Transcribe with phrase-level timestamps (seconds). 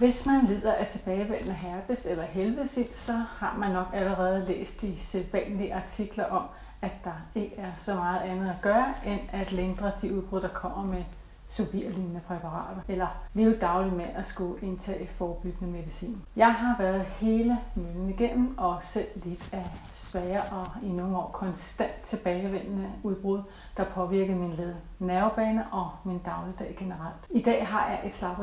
[0.00, 5.00] Hvis man lider af tilbagevendende herpes eller helvedesild, så har man nok allerede læst de
[5.00, 6.44] sædvanlige artikler om,
[6.82, 10.48] at der ikke er så meget andet at gøre, end at lindre de udbrud, der
[10.48, 11.04] kommer med
[11.50, 16.22] subirlignende præparater, eller leve dagligt med at skulle indtage forebyggende medicin.
[16.36, 21.30] Jeg har været hele møllen igennem og selv lidt af svære og i nogle år
[21.32, 23.42] konstant tilbagevendende udbrud,
[23.76, 27.16] der påvirkede min led, nervebane og min dagligdag generelt.
[27.30, 28.34] I dag har jeg et slag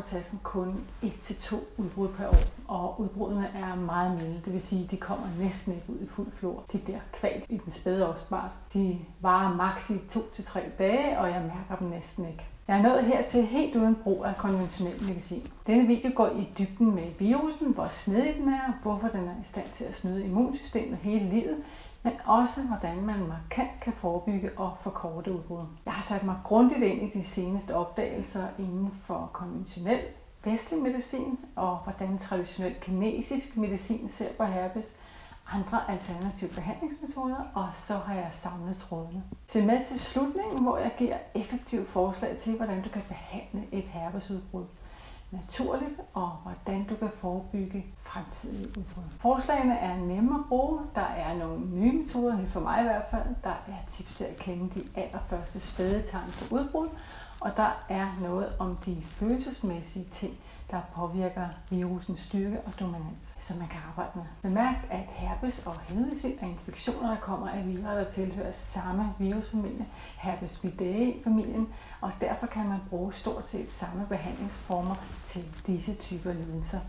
[0.43, 4.97] kun 1-2 udbrud per år, og udbruddene er meget milde, det vil sige, at de
[4.97, 6.63] kommer næsten ikke ud i fuld flor.
[6.71, 8.51] De bliver kvalt i den spæde opspart.
[8.73, 12.45] De varer maks i 2-3 dage, og jeg mærker dem næsten ikke.
[12.67, 15.51] Jeg er nået hertil helt uden brug af konventionel medicin.
[15.67, 19.45] Denne video går i dybden med virusen, hvor snedig den er, hvorfor den er i
[19.45, 21.63] stand til at snyde immunsystemet hele livet,
[22.03, 25.65] men også hvordan man markant kan forebygge og forkorte udbrud.
[25.85, 30.01] Jeg har sat mig grundigt ind i de seneste opdagelser inden for konventionel
[30.43, 34.95] vestlig medicin og hvordan traditionel kinesisk medicin ser på herpes,
[35.53, 39.23] andre alternative behandlingsmetoder, og så har jeg samlet trådene.
[39.47, 43.83] Se med til slutningen, hvor jeg giver effektive forslag til, hvordan du kan behandle et
[43.83, 44.65] herpesudbrud
[45.31, 49.03] naturligt, og hvordan du kan forebygge fremtidige udbrud.
[49.19, 50.79] Forslagene er nemme at bruge.
[50.95, 53.35] Der er nogle nye metoder, for mig i hvert fald.
[53.43, 56.87] Der er tips til at kende de allerførste spædetegn på udbrud,
[57.39, 60.33] og der er noget om de følelsesmæssige ting,
[60.71, 64.23] der påvirker virusens styrke og dominans, som man kan arbejde med.
[64.41, 69.85] Bemærk, at herpes og helvedesild er infektioner, der kommer af virer, der tilhører samme virusfamilie,
[70.17, 70.65] herpes
[71.23, 71.67] familien
[72.01, 74.95] og derfor kan man bruge stort set samme behandlingsformer
[75.25, 76.79] til disse typer lidelser.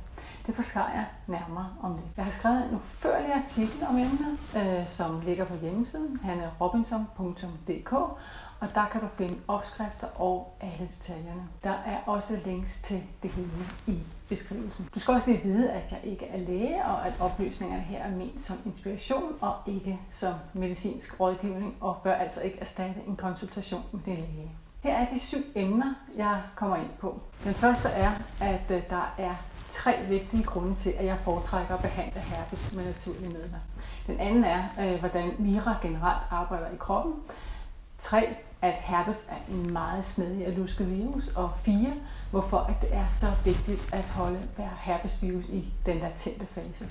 [0.47, 2.03] Det forklarer jeg nærmere om det.
[2.17, 7.95] Jeg har skrevet en udførlig artikel om emnet, øh, som ligger på hjemmesiden hannerobinson.dk,
[8.61, 11.49] og der kan du finde opskrifter og alle detaljerne.
[11.65, 13.51] Der er også links til det hele
[13.87, 14.89] i beskrivelsen.
[14.95, 18.11] Du skal også lige vide, at jeg ikke er læge, og at oplysningerne her er
[18.11, 23.83] ment som inspiration og ikke som medicinsk rådgivning, og bør altså ikke erstatte en konsultation
[23.93, 24.51] med din læge.
[24.83, 27.21] Her er de syv emner, jeg kommer ind på.
[27.45, 28.11] Den første er,
[28.41, 29.35] at øh, der er
[29.69, 33.59] tre vigtige grunde til, at jeg foretrækker at behandle herpes med naturlige midler.
[34.07, 37.15] Den anden er, øh, hvordan Mira generelt arbejder i kroppen.
[37.99, 38.37] 3.
[38.63, 41.29] At herpes er en meget snedig og luske virus.
[41.37, 41.93] Og 4.
[42.31, 46.89] Hvorfor at det er så vigtigt at holde hver herpesvirus i den latente fase.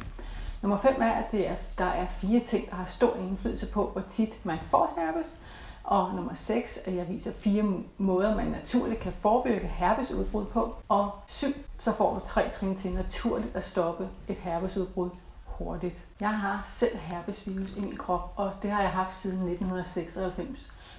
[0.61, 3.89] Nummer 5 er, at det er, der er fire ting, der har stor indflydelse på,
[3.89, 5.35] hvor tit man får herpes.
[5.83, 7.63] Og nummer 6, at jeg viser fire
[7.97, 10.75] måder, man naturligt kan forebygge herpesudbrud på.
[10.87, 11.47] Og 7,
[11.79, 15.09] så får du tre trin til naturligt at stoppe et herpesudbrud
[15.45, 15.95] hurtigt.
[16.19, 20.17] Jeg har selv herpesvirus i min krop, og det har jeg haft siden 1996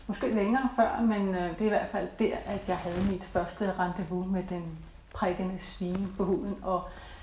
[0.08, 3.24] måske længere før, men øh, det er i hvert fald der, at jeg havde mit
[3.24, 4.78] første rendezvous med den
[5.14, 6.82] prikkende svine på huden og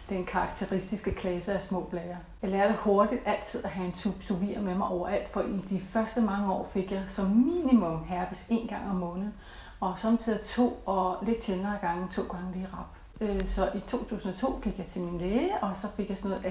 [0.10, 2.18] den karakteristiske klasse af små blære.
[2.42, 5.82] Jeg lærte hurtigt altid at have en tube sovir med mig overalt, for i de
[5.90, 9.34] første mange år fik jeg som minimum herpes en gang om måneden,
[9.80, 12.88] og samtidig to og lidt sjældnere gange to gange lige rap.
[13.22, 16.46] Øh, så i 2002 gik jeg til min læge, og så fik jeg sådan noget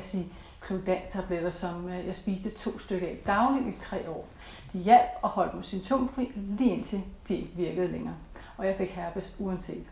[0.64, 4.26] aciclodan-tabletter, som øh, jeg spiste to stykker af dagligt i tre år.
[4.72, 8.14] De hjalp og holdt mig symptomfri, lige indtil de ikke virkede længere.
[8.56, 9.86] Og jeg fik herpes uanset.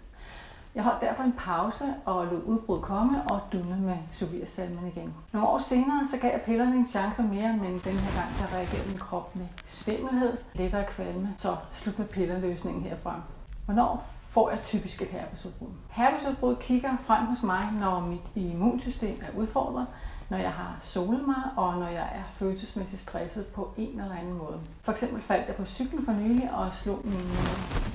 [0.75, 5.15] Jeg holdt derfor en pause og lod udbrud komme og dunede med Soviersalmen igen.
[5.33, 8.57] Nogle år senere så gav jeg pillerne en chance mere, men den her gang der
[8.57, 13.21] reagerede min krop med svimmelhed, lettere kvalme, så slut med pillerløsningen herfra.
[13.65, 15.69] Hvornår får jeg typisk et herpesudbrud?
[15.91, 19.87] Herpesudbrud kigger frem hos mig, når mit immunsystem er udfordret,
[20.33, 24.33] når jeg har solet mig, og når jeg er følelsesmæssigt stresset på en eller anden
[24.33, 24.61] måde.
[24.83, 27.29] For eksempel faldt jeg på cyklen for nylig og slog min,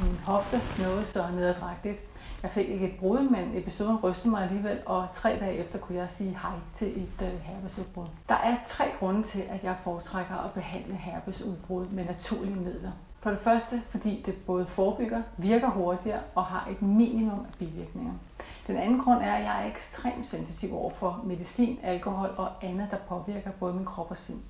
[0.01, 1.99] min hofte noget så nedadrægtigt.
[2.43, 5.97] Jeg fik ikke et brud, men episoden rystede mig alligevel, og tre dage efter kunne
[5.97, 8.05] jeg sige hej til et øh, herpesudbrud.
[8.29, 12.91] Der er tre grunde til, at jeg foretrækker at behandle herpesudbrud med naturlige midler.
[13.19, 18.13] For det første, fordi det både forebygger, virker hurtigere og har et minimum af bivirkninger.
[18.67, 22.87] Den anden grund er, at jeg er ekstremt sensitiv over for medicin, alkohol og andet,
[22.91, 24.41] der påvirker både min krop og sind.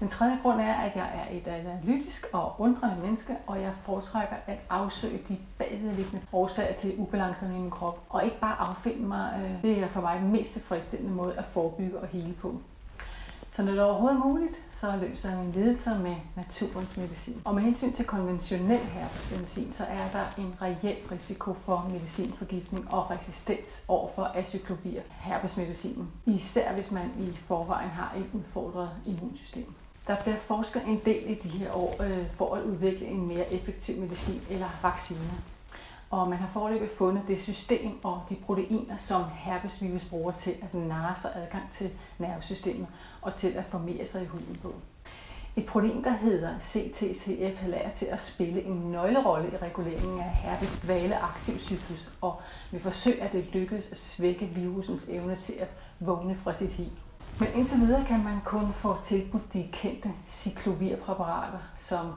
[0.00, 4.36] Den tredje grund er, at jeg er et analytisk og undrende menneske, og jeg foretrækker
[4.46, 9.40] at afsøge de bagvedliggende årsager til ubalancerne i min krop, og ikke bare affinde mig.
[9.44, 12.54] Øh, det er for mig den mest tilfredsstillende måde at forebygge og hele på.
[13.54, 17.42] Så når det er overhovedet muligt, så løser jeg mine lidelser med naturens medicin.
[17.44, 23.10] Og med hensyn til konventionel herpesmedicin, så er der en reel risiko for medicinforgiftning og
[23.10, 24.30] resistens over for
[25.10, 26.10] herpesmedicinen.
[26.26, 29.74] Især hvis man i forvejen har et udfordret immunsystem.
[30.06, 33.52] Der bliver forsket en del i de her år øh, for at udvikle en mere
[33.52, 35.30] effektiv medicin eller vaccine.
[36.10, 40.74] og man har foreløbig fundet det system og de proteiner, som herpesvirus bruger til at
[40.74, 42.86] narre sig adgang til nervesystemet
[43.22, 44.74] og til at formere sig i huden på.
[45.56, 50.80] Et protein, der hedder CTCF, lader til at spille en nøglerolle i reguleringen af herpes
[50.80, 52.40] dvale aktiv cyklus, og
[52.70, 55.68] med forsøg at det lykkes at svække virusens evne til at
[56.00, 56.86] vågne fra sit hiv.
[57.38, 62.12] Men indtil videre kan man kun få tilbudt de kendte cyklovirpræparater, som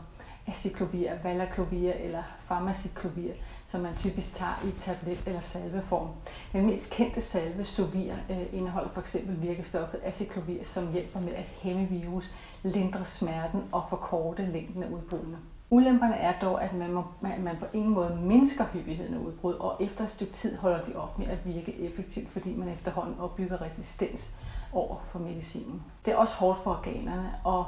[0.47, 3.33] acyclovir, valaclovir eller pharmaciclovir,
[3.75, 6.07] som man typisk tager i tablet- eller salveform.
[6.53, 11.43] Den mest kendte salve, Sovir, øh, indeholder for eksempel virkestoffet aciclovir, som hjælper med at
[11.43, 12.33] hæmme virus,
[12.63, 15.37] lindre smerten og forkorte længden af udbrudene.
[15.69, 19.77] Ulemperne er dog, at man, må, man på ingen måde mindsker hyppigheden af udbrud, og
[19.79, 23.61] efter et stykke tid holder de op med at virke effektivt, fordi man efterhånden opbygger
[23.61, 24.35] resistens
[24.73, 25.83] over for medicinen.
[26.05, 27.65] Det er også hårdt for organerne, og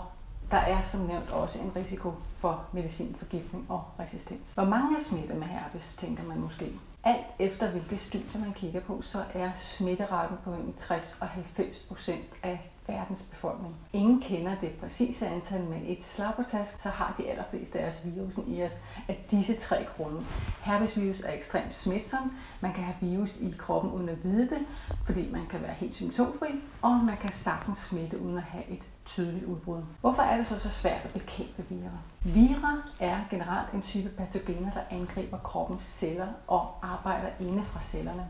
[0.52, 4.54] der er som nævnt også en risiko for medicinforgiftning og resistens.
[4.54, 6.80] Hvor mange er smittet med herpes, tænker man måske.
[7.04, 11.84] Alt efter hvilke studier man kigger på, så er smitteraten på mellem 60 og 90
[11.88, 13.76] procent af verdens befolkning.
[13.94, 18.44] Ingen kender det præcise antal, men et slappertask, så har de allerfleste af os virusen
[18.48, 18.74] i os
[19.08, 20.26] af disse tre grunde.
[20.62, 22.32] Herpesvirus er ekstremt smitsom.
[22.62, 24.66] Man kan have virus i kroppen uden at vide det,
[25.06, 28.82] fordi man kan være helt symptomfri, og man kan sagtens smitte uden at have et
[29.08, 29.84] tydeligt udbrud.
[30.02, 31.92] Hvorfor er det så så svært at bekæmpe virer?
[32.24, 38.28] Virer er generelt en type patogener, der angriber kroppens celler og arbejder inde fra cellerne.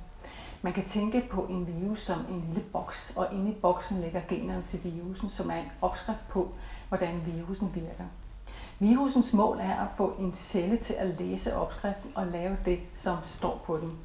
[0.61, 4.21] Man kan tænke på en virus som en lille boks, og inde i boksen ligger
[4.27, 6.47] generne til virusen, som er en opskrift på,
[6.87, 8.05] hvordan virusen virker.
[8.79, 13.17] Virusens mål er at få en celle til at læse opskriften og lave det, som
[13.23, 13.95] står på den.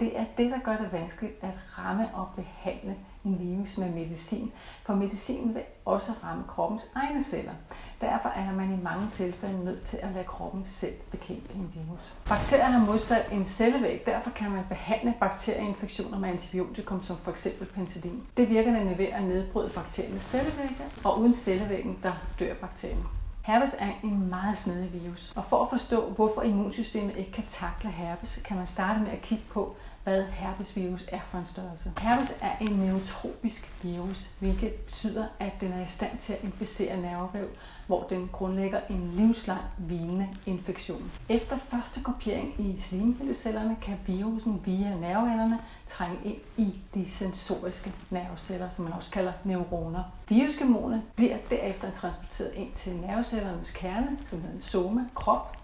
[0.00, 4.52] Det er det, der gør det vanskeligt at ramme og behandle en virus med medicin,
[4.84, 7.52] for medicinen vil også ramme kroppens egne celler.
[8.00, 12.14] Derfor er man i mange tilfælde nødt til at lade kroppen selv bekæmpe en virus.
[12.28, 17.48] Bakterier har modsat en cellevæg, derfor kan man behandle bakterieinfektioner med antibiotikum som f.eks.
[17.74, 18.22] penicillin.
[18.36, 23.06] Det virker nemlig ved at nedbryde bakteriernes cellevægge, og uden cellevæggen, der dør bakterien.
[23.42, 27.90] Herpes er en meget snedig virus, og for at forstå, hvorfor immunsystemet ikke kan takle
[27.90, 31.92] herpes, kan man starte med at kigge på, hvad herpesvirus er for en størrelse.
[31.98, 37.00] Herpes er en neutropisk virus, hvilket betyder, at den er i stand til at inficere
[37.00, 37.48] nervevæv,
[37.86, 41.12] hvor den grundlægger en livslang hvilende infektion.
[41.28, 45.58] Efter første kopiering i slimhindecellerne kan virusen via nerveenderne
[45.88, 50.02] trænge ind i de sensoriske nerveceller, som man også kalder neuroner.
[50.28, 55.59] Virusgemonet bliver derefter transporteret ind til nervecellernes kerne, som hedder en soma, krop,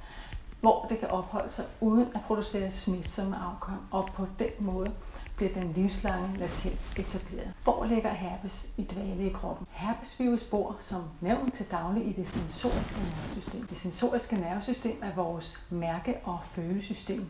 [0.61, 4.93] hvor det kan opholde sig uden at producere smitsomme afkom, og på den måde
[5.37, 7.53] bliver den livslange latens etableret.
[7.64, 9.67] Hvor ligger herpes i dvale i kroppen?
[9.70, 13.67] Herpesvirus bor som nævnt til daglig i det sensoriske nervesystem.
[13.67, 17.26] Det sensoriske nervesystem er vores mærke- og følesystem.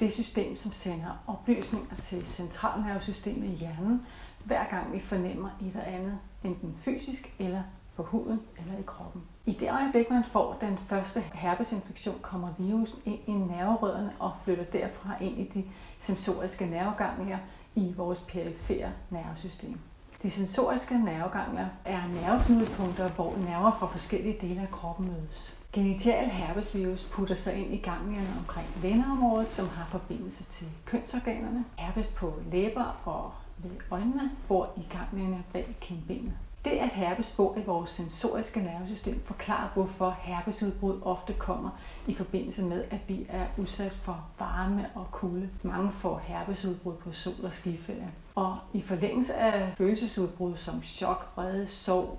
[0.00, 4.06] Det system, som sender oplysninger til centralnervesystemet i hjernen,
[4.44, 7.62] hver gang vi fornemmer et eller andet, enten fysisk eller
[7.96, 9.22] på huden eller i kroppen.
[9.46, 14.64] I det øjeblik, man får den første herpesinfektion, kommer virusen ind i nerverødderne og flytter
[14.64, 15.64] derfra ind i de
[15.98, 17.38] sensoriske nerveganglier
[17.74, 19.78] i vores perifere nervesystem.
[20.22, 25.56] De sensoriske nerveganglier er nerveknudepunkter, hvor nerver fra forskellige dele af kroppen mødes.
[25.72, 31.64] Genital herpesvirus putter sig ind i ganglierne omkring venneområdet, som har forbindelse til kønsorganerne.
[31.78, 36.32] Herpes på læber og ved øjnene bor i ganglierne bag kindbenet.
[36.64, 41.70] Det, at herpes bor i vores sensoriske nervesystem, forklarer, hvorfor herpesudbrud ofte kommer
[42.06, 45.50] i forbindelse med, at vi er udsat for varme og kulde.
[45.62, 48.12] Mange får herpesudbrud på sol- og skiferie.
[48.34, 52.18] Og i forlængelse af følelsesudbrud som chok, vrede, sorg,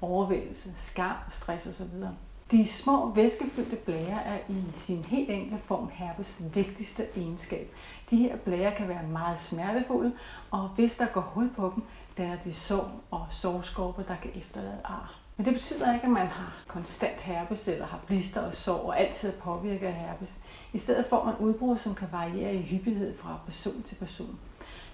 [0.00, 2.04] overvældelse, skam, stress osv.
[2.50, 7.74] De små væskefyldte blære er i sin helt enkle form herpes vigtigste egenskab.
[8.10, 10.12] De her blære kan være meget smertefulde,
[10.50, 11.82] og hvis der går hul på dem,
[12.18, 15.18] danner de sår og sårskorper, der kan efterlade ar.
[15.36, 19.00] Men det betyder ikke, at man har konstant herpes eller har blister og sår og
[19.00, 20.38] altid er påvirket af herpes.
[20.72, 24.38] I stedet får man udbrud, som kan variere i hyppighed fra person til person.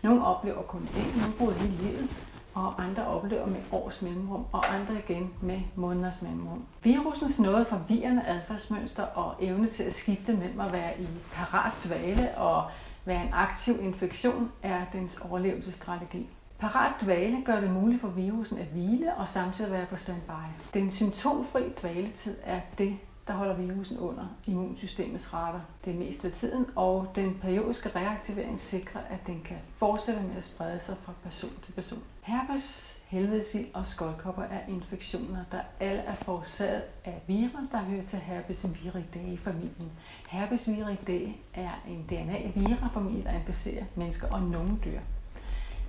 [0.02, 2.08] Nogle oplever kun én udbrud hele livet,
[2.54, 6.66] og andre oplever med års mellemrum, og andre igen med måneders mellemrum.
[6.82, 12.38] Virusens noget forvirrende adfærdsmønster og evne til at skifte mellem at være i parat dvale
[12.38, 12.70] og
[13.04, 16.28] være en aktiv infektion er dens overlevelsesstrategi.
[16.64, 20.30] Parat dvale gør det muligt for virusen at hvile og samtidig være på standby.
[20.74, 26.66] Den symptomfri dvaletid er det, der holder virusen under immunsystemets retter det meste af tiden,
[26.76, 31.52] og den periodiske reaktivering sikrer, at den kan fortsætte med at sprede sig fra person
[31.62, 32.02] til person.
[32.22, 38.18] Herpes, helvedesild og skoldkopper er infektioner, der alle er forårsaget af virer, der hører til
[38.18, 39.92] herpes viridae-familien.
[40.28, 45.00] Herpes viridae er en DNA-virafamilie, der inficerer mennesker og nogle dyr.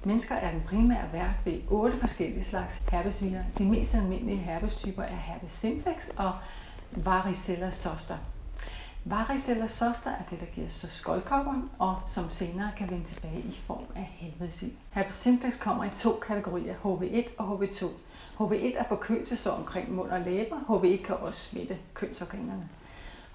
[0.06, 3.44] Mennesker er den primære vært ved otte forskellige slags herpesviner.
[3.58, 6.34] De mest almindelige herpestyper er herpes simplex og
[6.92, 8.18] varicella zoster.
[9.06, 13.62] Varicella zoster er det, der giver så skoldkopper, og som senere kan vende tilbage i
[13.68, 14.72] form af helvedesild.
[14.92, 17.86] Herpes simplex kommer i to kategorier, HV1 og HV2.
[18.40, 20.58] HV1 er forkølelse omkring mund og læber.
[20.58, 22.70] HV1 kan også smitte kønsorganerne.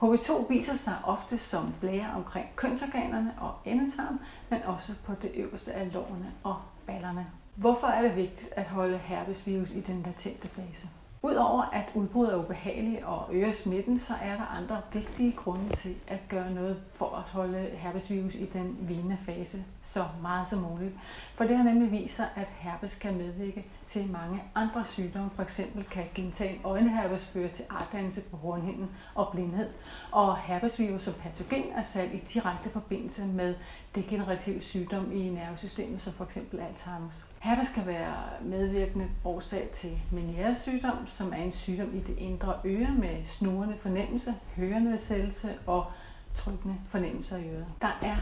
[0.03, 5.73] HB2 viser sig ofte som blære omkring kønsorganerne og endetarm, men også på det øverste
[5.73, 7.27] af lårene og ballerne.
[7.55, 10.89] Hvorfor er det vigtigt at holde herpesvirus i den latente fase?
[11.23, 15.97] Udover at udbruddet er ubehageligt og øger smitten, så er der andre vigtige grunde til
[16.09, 20.95] at gøre noget for at holde herpesvirus i den vigende fase så meget som muligt.
[21.35, 25.31] For det har nemlig vist sig, at herpes kan medvirke til mange andre sygdomme.
[25.31, 29.69] For eksempel kan gentagen øjenherpes føre til artdannelse på hornhinden og blindhed.
[30.13, 33.55] Og herpesvirus som patogen er sat i direkte forbindelse med
[33.95, 37.30] degenerativ sygdom i nervesystemet, som for eksempel Alzheimer's.
[37.41, 42.55] Herpes kan være medvirkende årsag til Meniere's sygdom, som er en sygdom i det indre
[42.65, 45.93] øre med snurrende fornemmelse, hørenedsættelse og
[46.35, 47.67] trykkende fornemmelser i øret.
[47.83, 48.17] Der er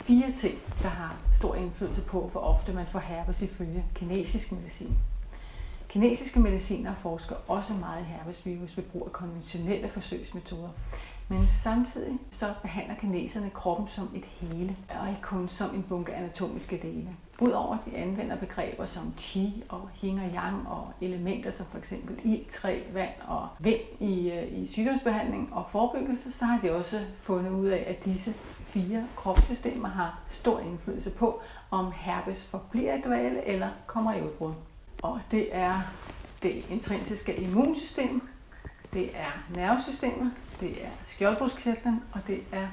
[0.00, 4.98] fire ting, der har stor indflydelse på, hvor ofte man får herpes ifølge kinesisk medicin.
[5.88, 10.70] Kinesiske mediciner forsker også meget i herpesvirus ved brug af konventionelle forsøgsmetoder.
[11.28, 16.14] Men samtidig så behandler kineserne kroppen som et hele, og ikke kun som en bunke
[16.14, 17.16] anatomiske dele.
[17.40, 21.78] Udover at de anvender begreber som qi og yin og yang og elementer som for
[21.78, 26.72] eksempel ild, træ, vand og vind i, øh, i sygdomsbehandling og forebyggelse, så har de
[26.72, 28.34] også fundet ud af, at disse
[28.74, 34.52] fire kropssystemer har stor indflydelse på, om herpes forbliver i dvale eller kommer i udbrud.
[35.02, 35.80] Og det er
[36.42, 38.28] det intrinsiske immunsystem,
[38.92, 42.68] det er nervesystemet, det er skjoldbruskkirtlen, og det er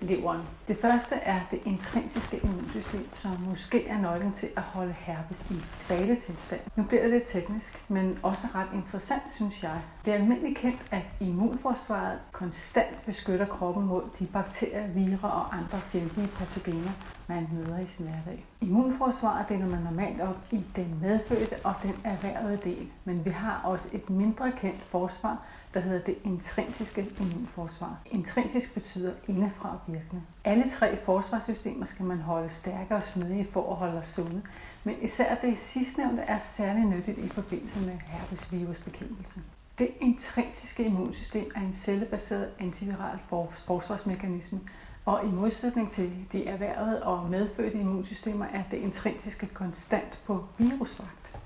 [0.00, 0.40] leveren.
[0.68, 5.54] Det første er det intrinsiske immunsystem, som måske er nøglen til at holde herpes i
[5.88, 6.60] dvaletilstand.
[6.76, 9.80] Nu bliver det lidt teknisk, men også ret interessant, synes jeg.
[10.04, 15.80] Det er almindeligt kendt, at immunforsvaret konstant beskytter kroppen mod de bakterier, virer og andre
[15.80, 16.92] fjendtlige patogener,
[17.28, 18.44] man møder i sin hverdag.
[18.60, 23.62] Immunforsvaret deler man normalt op i den medfødte og den erhvervede del, men vi har
[23.64, 25.44] også et mindre kendt forsvar,
[25.74, 27.96] der hedder det intrinsiske immunforsvar.
[28.06, 30.22] Intrinsisk betyder indefra virkende.
[30.44, 34.42] Alle tre forsvarssystemer skal man holde stærke og smidige for at holde os sunde,
[34.84, 39.40] men især det sidstnævnte er særlig nyttigt i forbindelse med herpesvirusbekæmpelse.
[39.78, 43.18] Det intrinsiske immunsystem er en cellebaseret antiviral
[43.66, 44.60] forsvarsmekanisme,
[45.08, 51.38] og i modsætning til de erhvervede og medfødte immunsystemer er det intrinsiske konstant på virusvagt,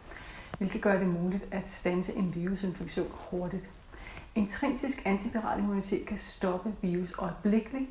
[0.59, 3.65] hvilket gør det muligt at stanse en virusinfektion hurtigt.
[4.35, 7.91] Intrinsisk antiviral immunitet kan stoppe virus øjeblikkeligt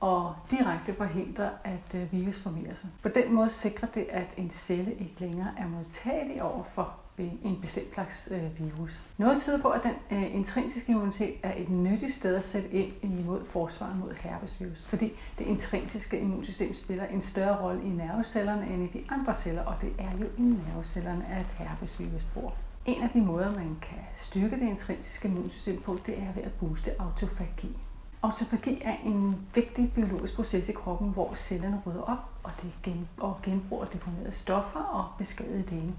[0.00, 2.90] og direkte forhindre, at øh, virus formerer sig.
[3.02, 7.30] På den måde sikrer det, at en celle ikke længere er modtagelig over for ved
[7.44, 8.90] en bestemt slags øh, virus.
[9.18, 12.92] Noget tyder på, at den øh, intrinsiske immunitet er et nyttigt sted at sætte ind
[13.02, 18.84] imod forsvaret mod herpesvirus, fordi det intrinsiske immunsystem spiller en større rolle i nervecellerne end
[18.84, 22.54] i de andre celler, og det er jo i nervecellerne, at herpesvirus bor.
[22.86, 26.52] En af de måder, man kan styrke det intrinsiske immunsystem på, det er ved at
[26.52, 27.76] booste autofagi.
[28.22, 33.08] Autofagi er en vigtig biologisk proces i kroppen, hvor cellerne rydder op og, det gen,
[33.18, 35.92] og genbruger deponerede stoffer og beskadigede dele.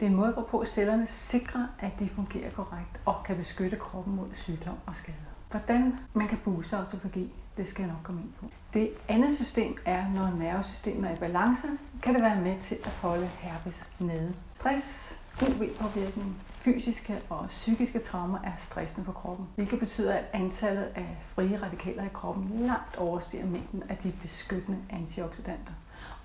[0.00, 4.16] Det er en måde, hvorpå cellerne sikrer, at de fungerer korrekt og kan beskytte kroppen
[4.16, 5.18] mod sygdom og skader.
[5.50, 8.46] Hvordan man kan booste autofagi, det skal jeg nok komme ind på.
[8.74, 11.66] Det andet system er, når nervesystemet er i balance,
[12.02, 14.34] kan det være med til at holde herpes nede.
[14.54, 21.16] Stress, UV-påvirkning, fysiske og psykiske traumer er stressende for kroppen, hvilket betyder, at antallet af
[21.34, 25.72] frie radikaler i kroppen langt overstiger mængden af de beskyttende antioxidanter.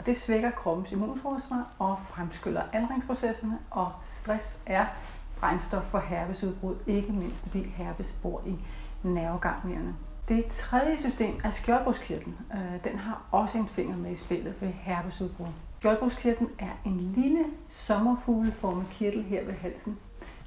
[0.03, 4.86] Og det svækker kroppens immunforsvar og fremskynder aldringsprocesserne, og stress er
[5.39, 8.55] brændstof for herpesudbrud, ikke mindst fordi herpes bor i
[9.03, 9.95] nerveganglierne.
[10.27, 12.38] Det tredje system er skjoldbruskkirtlen.
[12.53, 15.48] Øh, den har også en finger med i spillet ved herpesudbrud.
[15.79, 19.98] Skjoldbruskkirtlen er en lille sommerfugleformet kirtel her ved halsen.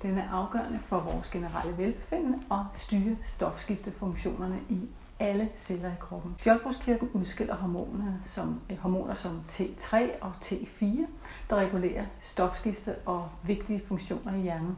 [0.02, 6.34] Den er afgørende for vores generelle velbefindende og styrer stofskiftefunktionerne i alle celler i kroppen.
[6.38, 11.06] Skjoldbruskkirtlen udskiller hormoner som, eh, hormoner som T3 og T4,
[11.50, 14.76] der regulerer stofskifte og vigtige funktioner i hjernen.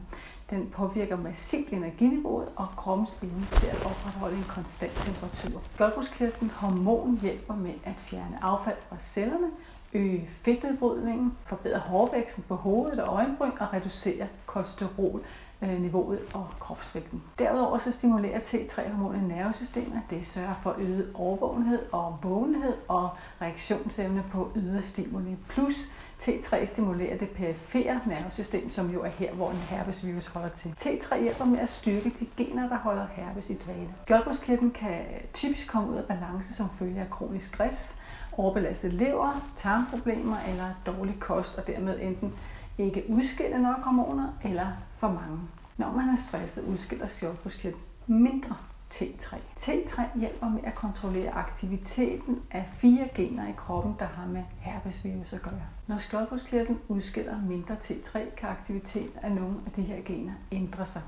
[0.49, 5.61] Den påvirker massivt energiniveauet og kroppens evne til at opretholde en konstant temperatur.
[5.73, 9.47] Skjoldbruskkirtlen hormon hjælper med at fjerne affald fra cellerne,
[9.93, 15.23] øge fedtnedbrydningen, forbedre hårvæksten på hovedet og øjenbryn og reducere kolesterol,
[15.61, 17.23] Øh, niveauet og kropsvægten.
[17.39, 20.01] Derudover så stimulerer T3-hormonet nervesystemet.
[20.09, 23.09] Det sørger for øget overvågenhed og vågenhed og
[23.41, 25.37] reaktionsevne på ydre stimuli.
[25.49, 25.75] Plus
[26.21, 30.75] T3 stimulerer det perifere nervesystem, som jo er her, hvor en herpesvirus holder til.
[30.79, 33.93] T3 hjælper med at styrke de gener, der holder herpes i dvale.
[34.03, 35.01] Skjoldbruskkirtlen kan
[35.33, 37.99] typisk komme ud af balance som følge af kronisk stress,
[38.37, 42.33] overbelastet lever, tarmproblemer eller dårlig kost, og dermed enten
[42.79, 45.39] ikke udskille nok hormoner eller for mange.
[45.77, 48.55] Når man er stresset, udskiller skjoldbruskkirtlen mindre
[48.93, 49.35] T3.
[49.59, 55.33] T3 hjælper med at kontrollere aktiviteten af fire gener i kroppen, der har med herpesvirus
[55.33, 55.61] at gøre.
[55.87, 61.01] Når skjoldbruskkirtlen udskiller mindre T3, kan aktiviteten af nogle af de her gener ændre sig.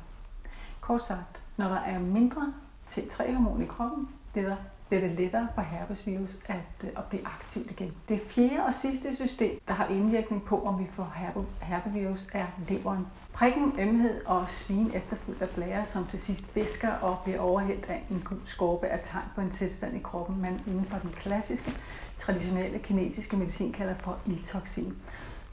[0.81, 2.53] Kort sagt, når der er mindre
[2.89, 4.55] T3-hormon i kroppen, bliver der
[4.91, 7.93] bliver det lettere for herpesvirus at, øh, at blive aktivt igen.
[8.09, 12.45] Det fjerde og sidste system, der har indvirkning på, om vi får herpe, herpevirus, er
[12.69, 13.07] leveren.
[13.33, 18.03] Prikken, ømhed og svin efterfulgt af blære, som til sidst væsker og bliver overhældt af
[18.09, 21.71] en gul skorpe, er tegn på en tilstand i kroppen, man inden for den klassiske,
[22.19, 24.95] traditionelle kinesiske medicin kalder for ildtoksin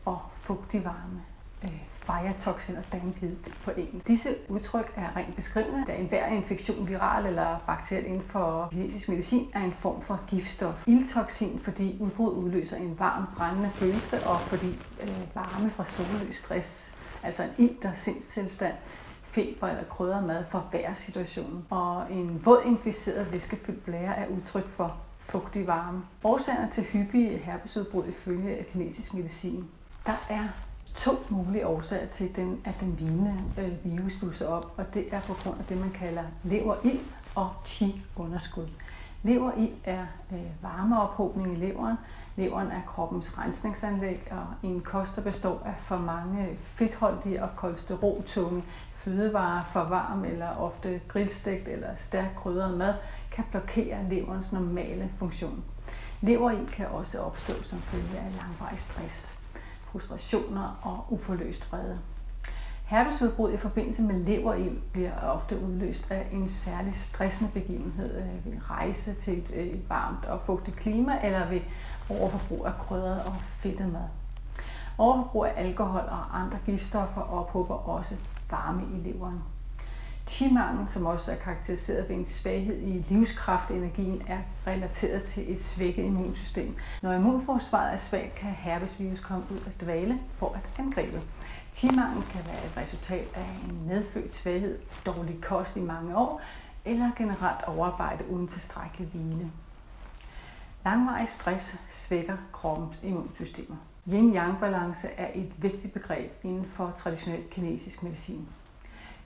[0.05, 1.23] og fugtig varme.
[1.65, 4.07] Øh, firetoxin og damphed på engelsk.
[4.07, 9.51] Disse udtryk er rent beskrivende, da enhver infektion, viral eller bakteriel inden for kinesisk medicin,
[9.55, 10.75] er en form for giftstof.
[10.87, 14.69] Ildtoxin, fordi udbrud udløser en varm, brændende følelse, og fordi
[15.01, 18.75] øh, varme fra solløs stress, altså en ild, der sindstilstand,
[19.31, 21.67] feber eller krydder mad forværrer situationen.
[21.71, 26.03] Og en våd inficeret væskefyldt blære er udtryk for fugtig varme.
[26.25, 29.65] Årsagerne til hyppige herpesudbrud ifølge kinesisk medicin.
[30.07, 30.49] Der er
[30.99, 35.21] to mulige årsager til, den, at den vine øh, virus blusser op, og det er
[35.21, 37.01] på grund af det, man kalder leverild
[37.35, 38.69] og chi-underskud.
[39.23, 41.97] Leverild er øh, varmeophobning i leveren.
[42.37, 48.65] Leveren er kroppens rensningsanlæg, og en kost, der består af for mange fedtholdige og kolesteroltunge
[48.97, 52.95] fødevarer, for varm eller ofte grillstegt eller stærkt krydret mad,
[53.31, 55.65] kan blokere leverens normale funktion.
[56.21, 59.38] Leverild kan også opstå som følge af langvarig stress
[59.93, 61.99] frustrationer og uforløst vrede.
[62.85, 68.71] Herpesudbrud i forbindelse med leverild bliver ofte udløst af en særlig stressende begivenhed øh, ved
[68.71, 71.61] rejse til et, øh, et varmt og fugtigt klima eller ved
[72.11, 74.09] overforbrug af krydret og fedtet mad.
[74.99, 78.15] Overforbrug af alkohol og andre giftstoffer ophober også
[78.51, 79.43] varme i leveren.
[80.29, 86.05] Qimangel, som også er karakteriseret ved en svaghed i livskraftenergien, er relateret til et svækket
[86.05, 86.77] immunsystem.
[87.03, 91.23] Når immunforsvaret er svagt, kan herpesvirus komme ud af dvale for at angribe.
[91.77, 96.41] Qimangel kan være et resultat af en medfødt svaghed, dårlig kost i mange år,
[96.85, 99.53] eller generelt overarbejde uden tilstrækkelig hvile.
[100.85, 103.77] Langvarig stress svækker kroppens immunsystemer.
[104.09, 108.49] Yin-yang-balance er et vigtigt begreb inden for traditionel kinesisk medicin.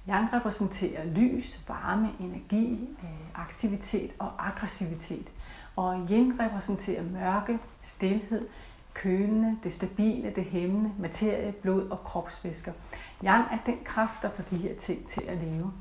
[0.09, 5.29] Yang repræsenterer lys, varme, energi, øh, aktivitet og aggressivitet.
[5.77, 8.49] Og yin repræsenterer mørke, stilhed,
[8.95, 12.73] kølende, det stabile, det hæmmende, materie, blod og kropsvæsker.
[13.25, 15.73] Yang er den kraft, der får de her ting til at leve.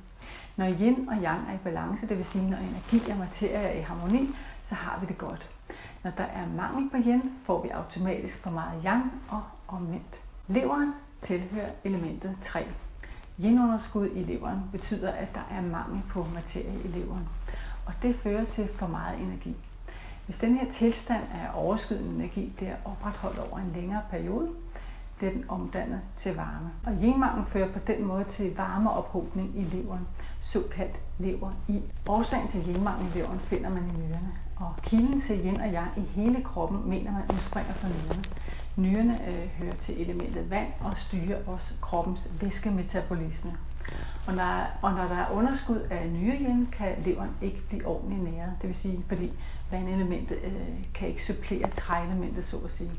[0.55, 3.79] Når yin og yang er i balance, det vil sige, når energi og materie er
[3.79, 4.29] i harmoni,
[4.65, 5.49] så har vi det godt.
[6.03, 10.21] Når der er mangel på yin, får vi automatisk for meget yang og omvendt.
[10.47, 12.65] Leveren tilhører elementet 3.
[13.39, 17.29] Yin-underskud i leveren betyder, at der er mangel på materie i leveren,
[17.85, 19.55] og det fører til for meget energi.
[20.25, 24.49] Hvis den her tilstand af overskydende energi bliver opretholdt over en længere periode,
[25.17, 26.69] bliver den omdannet til varme.
[26.85, 30.07] Og yin fører på den måde til varmeophobning i leveren,
[30.41, 31.81] såkaldt lever i.
[32.07, 35.91] Årsagen til yin i leveren finder man i nyrerne, og kilden til yin og yang
[35.97, 38.23] i hele kroppen mener man udspringer fra nyrerne.
[38.81, 43.51] Nyrerne øh, hører til elementet vand og styrer også kroppens væskemetabolisme.
[44.27, 48.53] Og når, og når der er underskud af nyrejen, kan leveren ikke blive ordentligt næret.
[48.61, 49.31] Det vil sige, fordi
[49.71, 50.51] vandelementet øh,
[50.93, 52.91] kan ikke supplere træelementet, så at sige.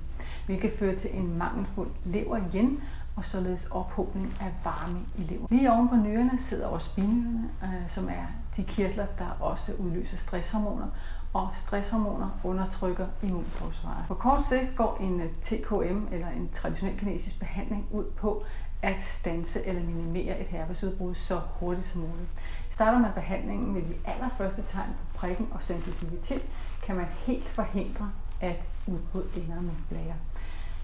[0.47, 2.81] Hvilket fører til en mangelfuld lever igen,
[3.17, 5.47] og således ophobning af varme i leveren.
[5.51, 10.17] Lige oven på nyrerne sidder også binyrerne, øh, som er de kirtler, der også udløser
[10.17, 10.87] stresshormoner,
[11.33, 14.05] og stresshormoner undertrykker immunforsvaret.
[14.09, 18.45] På kort sigt går en øh, TKM eller en traditionel kinesisk behandling ud på
[18.83, 22.31] at stanse eller minimere et herpesudbrud så hurtigt som muligt.
[22.71, 26.43] Starter man behandlingen med de allerførste tegn på prikken og sensitivitet,
[26.83, 30.15] kan man helt forhindre, at udbrud ender med blære.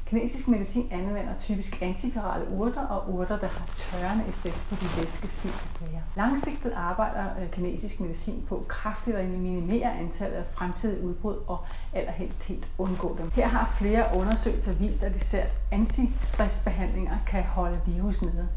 [0.08, 5.68] Kinesisk medicin anvender typisk antivirale urter og urter, der har tørrende effekt på de væskefyldte
[5.78, 6.02] blære.
[6.16, 11.58] Langsigtet arbejder øh, kinesisk medicin på kraftigt at minimere antallet af fremtidige udbrud og
[11.92, 13.30] allerhelst helt undgå dem.
[13.34, 18.48] Her har flere undersøgelser vist, at især antistressbehandlinger kan holde virus nede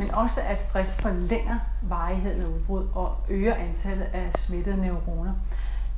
[0.00, 5.32] men også at stress forlænger varigheden af udbrud og øger antallet af smittede neuroner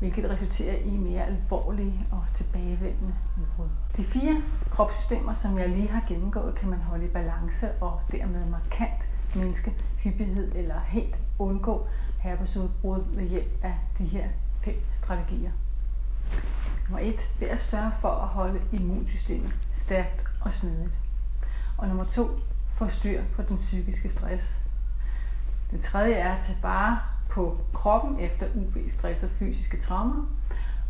[0.02, 3.68] hvilket resulterer i mere alvorlige og tilbagevendende udbrud.
[3.96, 8.46] De fire kropssystemer, som jeg lige har gennemgået, kan man holde i balance og dermed
[8.46, 11.86] markant mindske hyppighed eller helt undgå
[12.18, 14.28] herpesudbrud ved hjælp af de her
[14.64, 15.50] fem strategier.
[16.88, 17.14] Nummer 1.
[17.40, 20.94] det er at sørge for at holde immunsystemet stærkt og smidigt.
[21.78, 22.28] Og nummer 2.
[22.76, 24.56] få styr på den psykiske stress.
[25.70, 26.98] Det tredje er at tage bare
[27.32, 30.26] på kroppen efter UV-stress og fysiske traumer.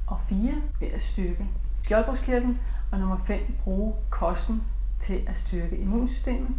[0.07, 1.49] Og 4 ved at styrke
[1.83, 2.61] skjoldbruskkirtlen.
[2.93, 4.63] Og nummer 5 bruge kosten
[5.03, 6.51] til at styrke immunsystemet,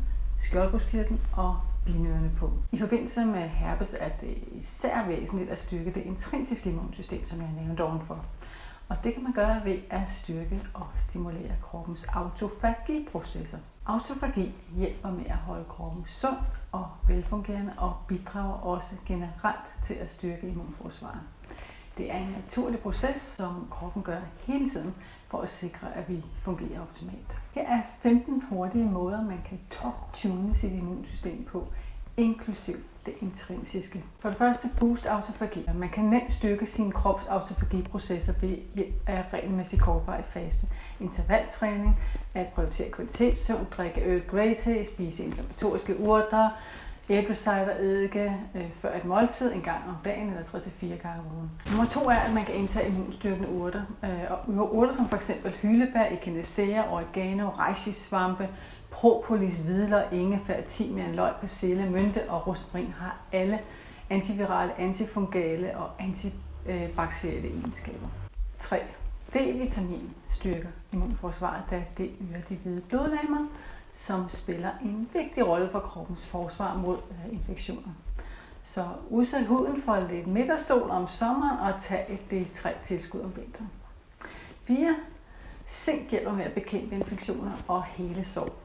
[0.41, 2.51] skjoldbruskkirtlen og binyrerne på.
[2.71, 7.49] I forbindelse med herpes er det især væsentligt at styrke det intrinsiske immunsystem, som jeg
[7.61, 8.25] nævnte ovenfor.
[8.89, 13.57] Og det kan man gøre ved at styrke og stimulere kroppens autofagiprocesser.
[13.85, 16.37] Autofagi hjælper med at holde kroppen sund
[16.71, 21.21] og velfungerende og bidrager også generelt til at styrke immunforsvaret.
[21.97, 24.95] Det er en naturlig proces, som kroppen gør hele tiden
[25.27, 27.37] for at sikre, at vi fungerer optimalt.
[27.51, 31.67] Her er 15 hurtige måder, man kan top-tune sit immunsystem på,
[32.17, 34.03] inklusiv det intrinsiske.
[34.19, 35.65] For det første boost autofagi.
[35.75, 40.67] Man kan nemt styrke sin krops autofagiprocesser ved hjælp af regelmæssig kortvarig faste.
[40.99, 41.99] Intervaltræning,
[42.33, 46.49] at prioritere kvalitetssøvn, drikke øl grey tea, spise inflammatoriske urter,
[47.09, 51.51] æblecideredike øh, før et måltid en gang om dagen eller 3-4 gange om ugen.
[51.69, 53.81] Nummer to er, at man kan indtage immunstyrkende urter.
[54.03, 55.31] Øh, og urter som f.eks.
[55.61, 58.49] hyldebær, echinacea, oregano, reishi svampe,
[58.93, 63.59] propolis, hvidløg, ingefær, timian, løg, persille, mynte og rosmarin har alle
[64.09, 68.07] antivirale, antifungale og antibakterielle egenskaber.
[68.59, 68.79] 3.
[69.33, 73.47] D-vitamin styrker immunforsvaret, da det øger de hvide blodlegemer,
[73.95, 77.93] som spiller en vigtig rolle for kroppens forsvar mod øh, infektioner.
[78.65, 83.69] Så udsæt huden for lidt midtersol om sommeren og tag et D3-tilskud om vinteren.
[84.63, 84.95] 4.
[85.69, 88.62] Zink hjælper med at bekæmpe infektioner og hele sår.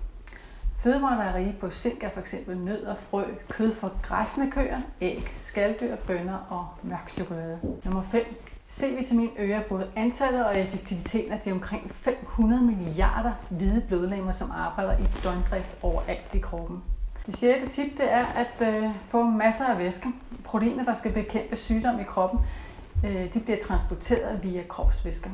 [0.83, 2.35] Fødevarer, der er rige på zink, er f.eks.
[2.47, 7.59] nødder, frø, kød fra græsne køer, æg, skalddyr, bønner og mørk chokolade.
[7.85, 8.23] Nummer 5.
[8.73, 14.99] C-vitamin øger både antallet og effektiviteten af de omkring 500 milliarder hvide blodlegemer, som arbejder
[14.99, 16.83] i døgndrift overalt i kroppen.
[17.27, 20.09] Det sjette tip det er at øh, få masser af væske.
[20.45, 22.41] Proteiner, der skal bekæmpe sygdom i kroppen,
[23.07, 25.31] øh, de bliver transporteret via kropsvæsker.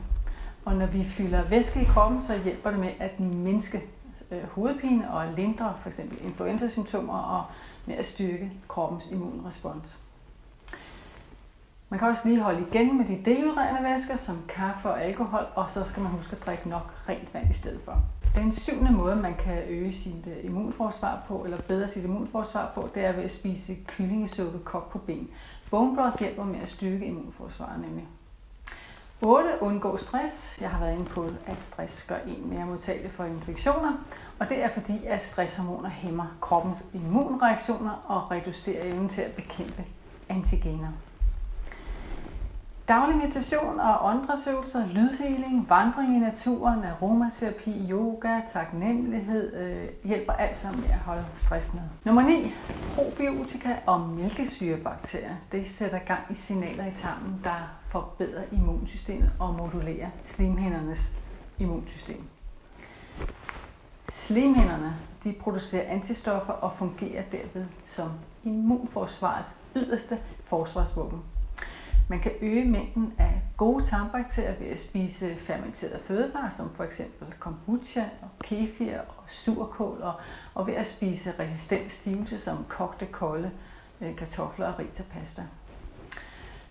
[0.64, 3.82] Og når vi fylder væske i kroppen, så hjælper det med at mindske
[4.30, 6.00] øh, hovedpine og lindre f.eks.
[6.24, 7.44] influenzasymptomer og
[7.86, 9.98] med at styrke kroppens immunrespons.
[11.88, 15.66] Man kan også lige holde igen med de dehydrerende væsker som kaffe og alkohol, og
[15.74, 18.02] så skal man huske at drikke nok rent vand i stedet for.
[18.34, 22.88] Den syvende måde, man kan øge sit øh, immunforsvar på, eller bedre sit immunforsvar på,
[22.94, 25.28] det er ved at spise kyllingesuppe kogt på ben.
[25.70, 28.06] Bone broth hjælper med at styrke immunforsvaret nemlig.
[29.24, 29.48] 8.
[29.60, 30.56] Undgå stress.
[30.60, 33.92] Jeg har været inde på, at stress gør en mere modtagelig for infektioner,
[34.38, 39.84] og det er fordi, at stresshormoner hæmmer kroppens immunreaktioner og reducerer evnen til at bekæmpe
[40.28, 40.88] antigener.
[42.88, 50.80] Daglig meditation og åndedrætsøvelser, lydhealing, vandring i naturen, aromaterapi, yoga, taknemmelighed øh, hjælper alt sammen
[50.80, 51.82] med at holde stress ned.
[52.04, 52.52] Nummer 9.
[52.94, 55.34] Probiotika og mælkesyrebakterier.
[55.52, 61.12] Det sætter gang i signaler i tarmen, der forbedrer immunsystemet og modulerer slimhindernes
[61.58, 62.22] immunsystem.
[64.08, 68.10] Slimhinderne de producerer antistoffer og fungerer derved som
[68.44, 71.22] immunforsvarets yderste forsvarsvåben.
[72.08, 77.34] Man kan øge mængden af gode tarmbakterier ved at spise fermenterede fødevarer, som for eksempel
[77.38, 80.14] kombucha og kefir og surkål, og,
[80.54, 83.50] og ved at spise resistent stivelse som kogte kolde
[84.00, 84.74] øh, kartofler og
[85.10, 85.42] pasta.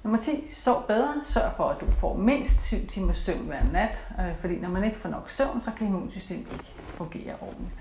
[0.04, 0.50] Nummer 10.
[0.54, 1.22] Sov bedre.
[1.26, 4.84] Sørg for, at du får mindst 7 timer søvn hver nat, øh, fordi når man
[4.84, 7.76] ikke får nok søvn, så kan immunsystemet ikke fungere ordentligt.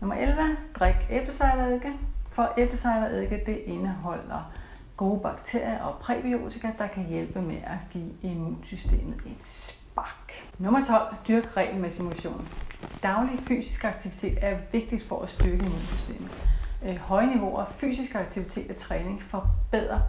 [0.00, 0.56] Nummer 11.
[0.74, 1.92] Drik æblecideredike,
[2.30, 4.52] for æblecideredike det indeholder
[4.96, 10.32] gode bakterier og præbiotika, der kan hjælpe med at give immunsystemet et spark.
[10.58, 11.14] Nummer 12.
[11.28, 12.48] Dyrk regelmæssig motion.
[13.02, 16.30] Daglig fysisk aktivitet er vigtigt for at styrke immunsystemet.
[16.84, 20.00] Øh, høje niveauer af fysisk aktivitet og træning forbedrer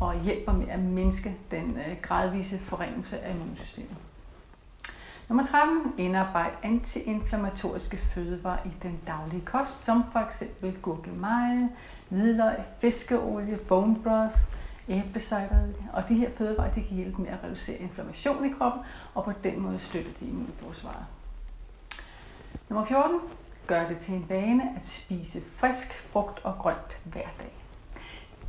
[0.00, 3.96] og hjælper med at mindske den øh, gradvise forringelse af immunsystemet.
[5.28, 5.94] Nummer 13.
[5.98, 11.68] Indarbejd antiinflammatoriske fødevarer i den daglige kost, som for eksempel gurkemeje,
[12.08, 14.38] hvidløg, fiskeolie, bone broth,
[14.88, 15.66] æblecider.
[15.92, 18.82] Og de her fødevarer de kan hjælpe med at reducere inflammation i kroppen,
[19.14, 21.06] og på den måde støtte de immunforsvaret.
[22.68, 23.20] Nummer 14.
[23.66, 27.59] Gør det til en vane at spise frisk frugt og grønt hver dag.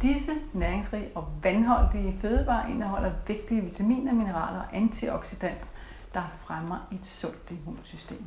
[0.02, 5.66] Disse næringsrige og vandholdige fødevarer indeholder vigtige vitaminer, mineraler og antioxidanter,
[6.14, 8.26] der fremmer et sundt immunsystem.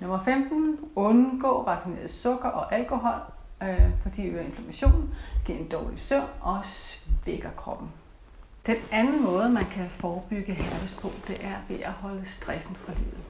[0.00, 0.78] Nummer 15.
[0.96, 3.20] Undgå raffineret sukker og alkohol,
[3.62, 7.88] øh, fordi øger inflammation, giver en dårlig søvn og svækker kroppen.
[8.66, 12.92] Den anden måde, man kan forebygge herpes på, det er ved at holde stressen fra
[12.92, 13.24] livet.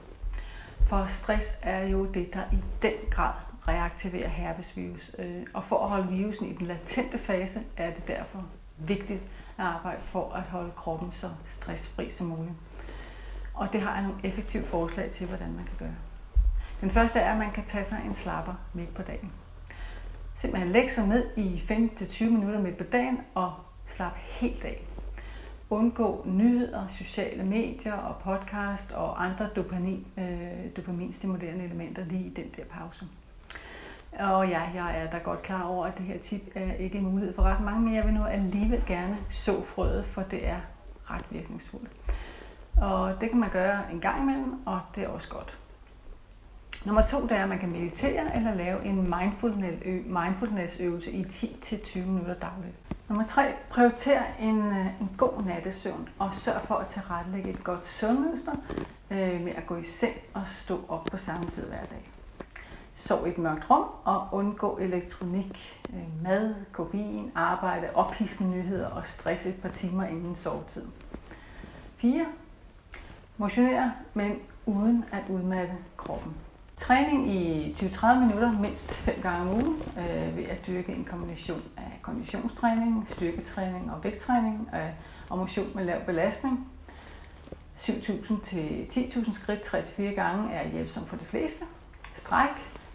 [0.89, 3.33] For stress er jo det, der i den grad
[3.67, 5.15] reaktivere herpesvirus.
[5.19, 8.45] Øh, og for at holde virusen i den latente fase, er det derfor
[8.77, 9.21] vigtigt
[9.57, 12.55] at arbejde for at holde kroppen så stressfri som muligt.
[13.53, 15.95] Og det har jeg nogle effektive forslag til, hvordan man kan gøre.
[16.81, 19.31] Den første er, at man kan tage sig en slapper midt på dagen.
[20.35, 23.53] Simpelthen lægge sig ned i 5-20 minutter midt på dagen og
[23.87, 24.87] slappe helt af.
[25.69, 32.51] Undgå nyheder, sociale medier og podcast og andre dopamin, øh, dopaminstimulerende elementer lige i den
[32.57, 33.05] der pause.
[34.19, 37.05] Og ja, jeg er da godt klar over, at det her tip er ikke en
[37.05, 40.59] mulighed for ret mange, men jeg vil nu alligevel gerne så frøet, for det er
[41.11, 41.89] ret virkningsfuldt.
[42.77, 45.57] Og det kan man gøre en gang imellem, og det er også godt.
[46.85, 49.13] Nummer to, det er, at man kan meditere eller lave en
[50.07, 52.75] mindfulness øvelse i 10-20 minutter dagligt.
[53.09, 57.87] Nummer tre, prioriter en, øh, en god nattesøvn og sørg for at tilrettelægge et godt
[57.87, 58.51] søvnmønster
[59.11, 62.14] øh, med at gå i seng og stå op på samme tid hver dag.
[62.95, 69.07] Sov i et mørkt rum og undgå elektronik, øh, mad, koffein, arbejde, ophidsende nyheder og
[69.07, 70.85] stress et par timer inden sovetid.
[71.97, 72.25] 4.
[73.37, 76.33] Motionere, men uden at udmatte kroppen.
[76.79, 81.61] Træning i 20-30 minutter mindst 5 gange om ugen øh, ved at dyrke en kombination
[81.77, 84.89] af konditionstræning, styrketræning og vægttræning øh,
[85.29, 86.67] og motion med lav belastning.
[87.77, 91.65] 7.000 til 10.000 skridt 3-4 gange er hjælpsomt for de fleste.
[92.17, 92.49] Stræk,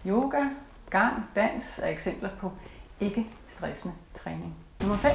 [0.07, 0.45] yoga,
[0.91, 2.53] gang, dans er eksempler på
[3.01, 4.57] ikke stressende træning.
[4.81, 5.13] Nummer 5.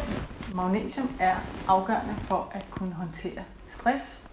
[0.48, 1.36] Magnesium er
[1.68, 4.26] afgørende for at kunne håndtere stress,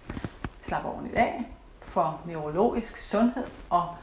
[0.63, 1.45] slappe ordentligt af,
[1.81, 3.95] for neurologisk sundhed og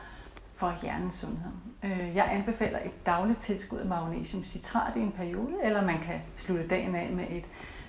[0.56, 1.52] for hjernens sundhed.
[1.84, 6.20] Øh, jeg anbefaler et dagligt tilskud af magnesium citrat i en periode, eller man kan
[6.38, 7.44] slutte dagen af med et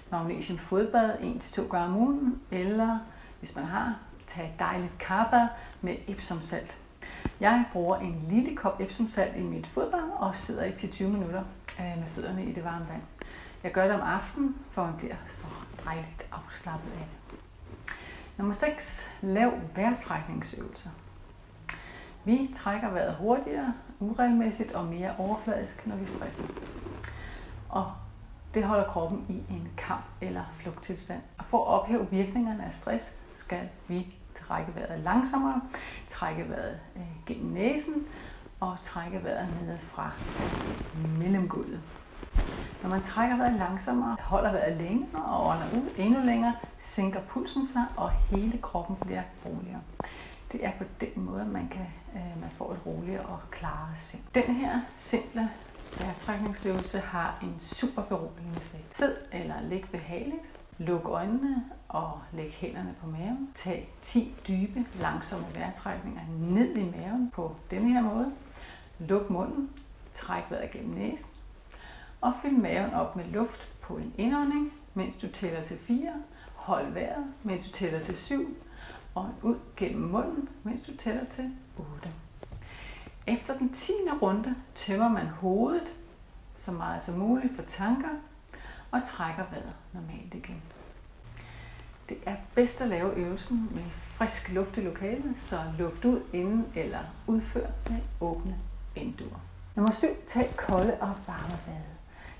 [0.09, 2.99] magnesium fodbad 1-2 gange om ugen, eller
[3.39, 3.95] hvis man har,
[4.27, 5.47] tage et dejligt karbad
[5.81, 6.80] med Epsom salt.
[7.41, 11.43] Jeg bruger en lille kop Epsom salt i mit fodbad og sidder i 10-20 minutter
[11.79, 13.01] øh, med fødderne i det varme vand.
[13.63, 15.47] Jeg gør det om aftenen, for man bliver så
[15.85, 17.39] dejligt afslappet af det.
[18.37, 19.11] Nummer 6.
[19.21, 20.89] Lav vejrtrækningsøvelser.
[22.25, 26.43] Vi trækker vejret hurtigere, uregelmæssigt og mere overfladisk, når vi stresser.
[27.69, 27.91] Og
[28.53, 31.21] det holder kroppen i en kamp eller flugttilstand.
[31.37, 34.15] Og for at ophæve virkningerne af stress, skal vi
[34.51, 35.61] trække vejret langsommere,
[36.11, 38.07] trække vejret øh, gennem næsen
[38.59, 40.11] og trække vejret ned fra
[41.17, 41.81] mellemgulvet.
[42.83, 47.67] Når man trækker vejret langsommere, holder vejret længere og ånder ud endnu længere, sænker pulsen
[47.73, 49.81] sig, og hele kroppen bliver roligere.
[50.51, 54.21] Det er på den måde, man kan øh, man får et roligere og klarere sind.
[54.35, 55.49] Den her simple
[55.99, 58.97] vejrtrækningsøvelse har en super beroligende effekt.
[58.97, 60.43] Sid eller lig behageligt.
[60.77, 63.49] Luk øjnene og læg hænderne på maven.
[63.55, 68.31] Tag 10 dybe, langsomme vejrtrækninger ned i maven på denne her måde.
[68.99, 69.69] Luk munden.
[70.13, 71.29] Træk vejret gennem næsen.
[72.21, 76.13] Og fyld maven op med luft på en indånding, mens du tæller til 4.
[76.55, 78.57] Hold vejret, mens du tæller til 7
[79.15, 82.13] og ud gennem munden, mens du tæller til 8.
[83.27, 83.91] Efter den 10.
[84.21, 85.93] runde tømmer man hovedet
[86.65, 88.09] så meget som muligt for tanker
[88.91, 90.61] og trækker vejret normalt igen.
[92.11, 93.83] Det er bedst at lave øvelsen med
[94.17, 98.55] frisk luft i lokalet, så luft ud inden eller udfør med åbne
[98.95, 99.39] vinduer.
[99.75, 100.07] Nummer 7.
[100.27, 101.95] Tag kolde og varme bade.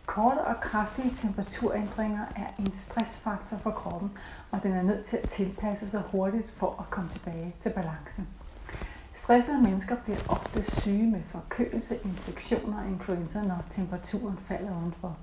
[0.06, 4.12] Korte og kraftige temperaturændringer er en stressfaktor for kroppen,
[4.52, 8.22] og den er nødt til at tilpasse sig hurtigt for at komme tilbage til balance.
[9.16, 15.18] Stressede mennesker bliver ofte syge med forkølelse, infektioner og influenza, når temperaturen falder udenfor.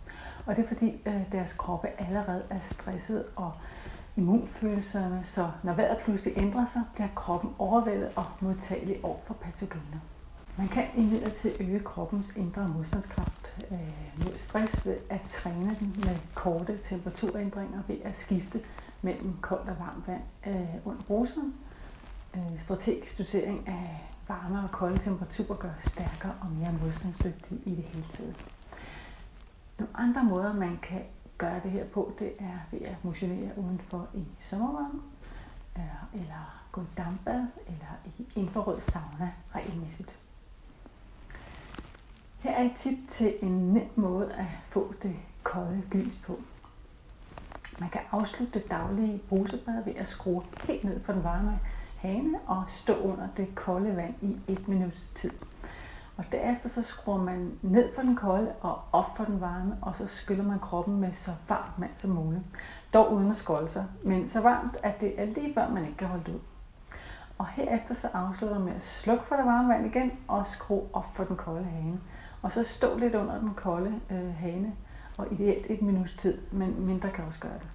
[0.47, 3.53] Og det er fordi øh, deres kroppe allerede er stresset og
[4.19, 10.01] immunfølsomme, så når vejret pludselig ændrer sig, bliver kroppen overvældet og modtagelig over for patogener.
[10.57, 16.17] Man kan imidlertid øge kroppens indre modstandskraft øh, mod stress ved at træne den med
[16.35, 18.61] korte temperaturændringer ved at skifte
[19.03, 21.55] mellem koldt og varmt vand øh, under bruseren.
[22.37, 27.85] øh, strategisk dosering af varme og kolde temperaturer gør stærkere og mere modstandsdygtig i det
[27.85, 28.35] hele taget.
[29.79, 31.01] Nogle andre måder, man kan
[31.39, 35.03] gøre det her på, det er ved at motionere udenfor i sommervarmen,
[35.77, 40.19] øh, eller gå i dampbad, eller i infrarød sauna regelmæssigt.
[42.39, 46.41] Her er et tip til en nem måde at få det kolde gys på.
[47.79, 51.61] Man kan afslutte det daglige brusebad ved at skrue helt ned på den varme
[51.97, 55.31] hane og stå under det kolde vand i et minuts tid.
[56.19, 59.95] Og derefter så skruer man ned for den kolde og op for den varme, og
[59.97, 62.43] så skyller man kroppen med så varmt vand som muligt.
[62.95, 65.97] Dog uden at skolde sig, men så varmt, at det er lige før man ikke
[65.97, 66.41] kan holde det ud.
[67.39, 70.89] Og herefter så afslutter man med at slukke for det varme vand igen og skrue
[70.93, 72.01] op for den kolde hane.
[72.43, 74.73] Og så stå lidt under den kolde øh, hane,
[75.17, 77.69] og ideelt et minuts tid, men mindre kan også gøre det.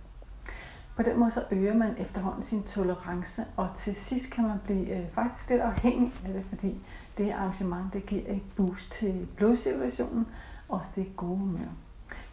[0.95, 4.97] På den måde så øger man efterhånden sin tolerance, og til sidst kan man blive
[4.97, 6.85] øh, faktisk lidt afhængig af det, fordi
[7.17, 10.27] det arrangement det giver et boost til blodcirkulationen
[10.69, 11.67] og det gode humør.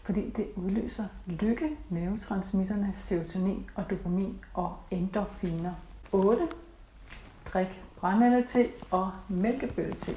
[0.02, 5.72] Fordi det udløser lykke, neurotransmitterne serotonin og dopamin og endorfiner.
[6.12, 6.48] 8.
[7.52, 8.46] Drik brændælde
[8.90, 10.14] og mælkebøtte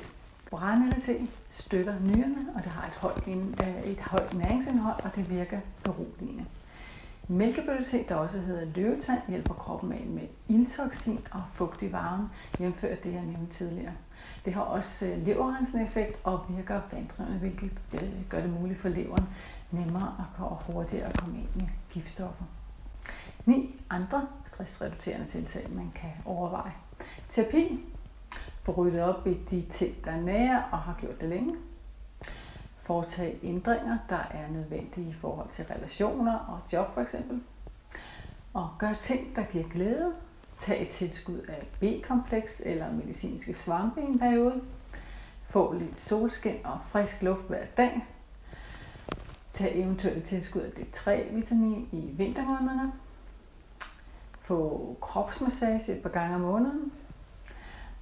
[1.06, 5.60] te støtter nyrerne, og det har et højt, øh, et højt næringsindhold, og det virker
[5.84, 6.45] beroligende.
[7.28, 13.13] Mælkebøtte, der også hedder løvetand, hjælper kroppen af med ildtoxin og fugtig varme, jævnført det,
[13.13, 13.93] jeg nævnte tidligere.
[14.46, 18.90] Det har også øh, leverrensende effekt og virker vanddrivende, hvilket øh, gør det muligt for
[18.90, 19.26] leveren
[19.72, 22.46] nemmere og hurtigere at komme ind med giftstoffer.
[23.46, 26.74] Ni andre stressreducerende tiltag, man kan overveje.
[27.30, 27.80] Terapi.
[28.64, 31.56] Få ryddet op i de ting, der er nære og har gjort det længe
[32.84, 37.44] foretage ændringer, der er nødvendige i forhold til relationer og job for eksempel.
[38.54, 40.14] Og gør ting, der giver glæde
[40.63, 44.62] tage et tilskud af B-kompleks eller medicinske svampe i en periode.
[45.49, 48.06] Få lidt solskin og frisk luft hver dag.
[49.54, 52.91] Tag eventuelt tilskud af D3-vitamin i vintermånederne.
[54.41, 56.91] Få kropsmassage et par gange om måneden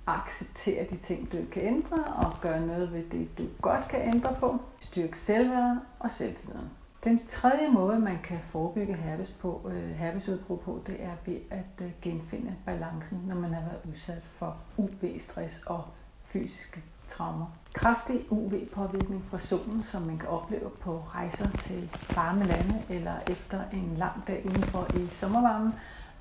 [0.08, 4.02] acceptere de ting, du ikke kan ændre, og gør noget ved det, du godt kan
[4.16, 4.60] ændre på.
[4.80, 6.70] Styrk selvværd og selvtilliden.
[7.04, 11.86] Den tredje måde, man kan forebygge herpes på, øh, herpesudbrud på, det er ved at
[11.86, 15.84] øh, genfinde balancen, når man har været udsat for UV-stress og
[16.24, 17.46] fysiske traumer.
[17.74, 23.70] Kraftig UV-påvirkning fra solen, som man kan opleve på rejser til varme lande eller efter
[23.74, 25.74] en lang dag udenfor i sommervarmen,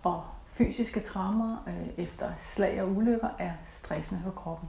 [0.02, 4.68] og fysiske traumer øh, efter slag og ulykker er stressende for kroppen.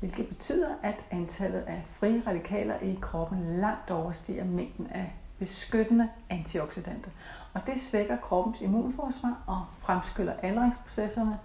[0.00, 7.10] Hvilket betyder, at antallet af frie radikaler i kroppen langt overstiger mængden af beskyttende antioxidanter.
[7.54, 11.38] Og det svækker kroppens immunforsvar og fremskyller aldringsprocesserne.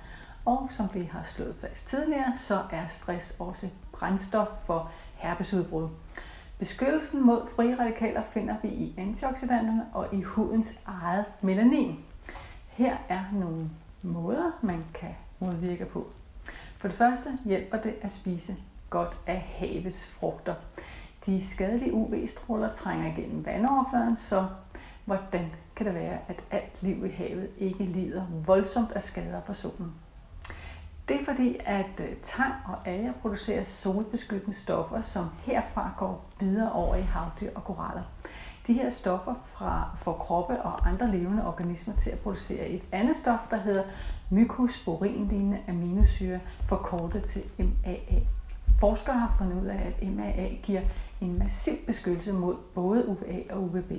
[0.46, 5.90] Og som vi har slået fast tidligere, så er stress også brændstof for herpesudbrud.
[6.60, 12.00] Beskyttelsen mod frie radikaler finder vi i antioxidanterne og i hudens eget melanin.
[12.68, 13.70] Her er nogle
[14.02, 16.08] måder, man kan modvirke på.
[16.78, 18.56] For det første hjælper det at spise
[18.90, 20.56] godt af havets frugter.
[21.26, 24.48] De skadelige UV-stråler trænger igennem vandoverfladen, så
[25.06, 29.54] hvordan kan det være, at alt liv i havet ikke lider voldsomt af skader fra
[29.54, 29.94] solen?
[31.08, 36.72] Det er fordi, at øh, tang og alger producerer solbeskyttende stoffer, som herfra går videre
[36.72, 38.04] over i havdyr og koraller.
[38.68, 43.18] De her stoffer fra, får kroppe og andre levende organismer til at producere et andet
[43.18, 43.84] stof, der hedder
[44.30, 48.20] mykosporinlignende aminosyre, forkortet til MAA.
[48.80, 50.82] Forskere har fundet ud af, at MAA giver
[51.22, 53.92] en massiv beskyttelse mod både UVA og UVB.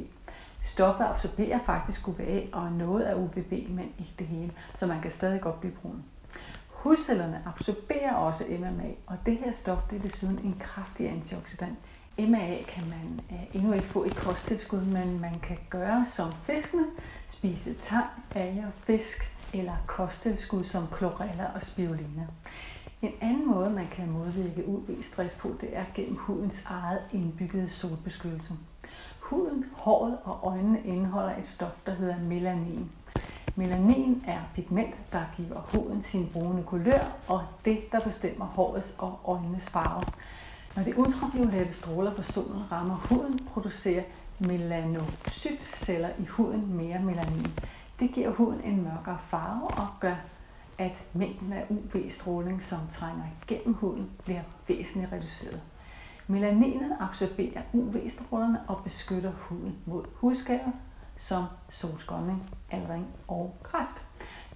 [0.64, 5.12] Stoffet absorberer faktisk UVA og noget af UVB, men ikke det hele, så man kan
[5.12, 6.04] stadig godt blive brun.
[6.68, 11.78] Hudcellerne absorberer også MMA, og det her stof det er desuden en kraftig antioxidant.
[12.18, 16.84] MAA kan man eh, endnu ikke få i kosttilskud, men man kan gøre som fiskene,
[17.28, 22.26] spise tang, alger, fisk eller kosttilskud som chlorella og spirulina.
[23.02, 28.54] En anden måde, man kan modvirke UV-stress på, det er gennem hudens eget indbyggede solbeskyttelse.
[29.20, 32.90] Huden, håret og øjnene indeholder et stof, der hedder melanin.
[33.54, 39.20] Melanin er pigment, der giver huden sin brune kulør, og det, der bestemmer hårets og
[39.24, 40.04] øjnenes farve.
[40.76, 44.02] Når de ultraviolette stråler fra solen rammer huden, producerer
[44.38, 47.52] melanocytceller i huden mere melanin.
[48.00, 50.16] Det giver huden en mørkere farve og gør,
[50.78, 55.60] at mængden af UV-stråling, som trænger igennem huden, bliver væsentligt reduceret.
[56.26, 60.72] Melaninet absorberer UV-strålerne og beskytter huden mod hudskader
[61.18, 64.06] som solskoldning, aldring og kræft.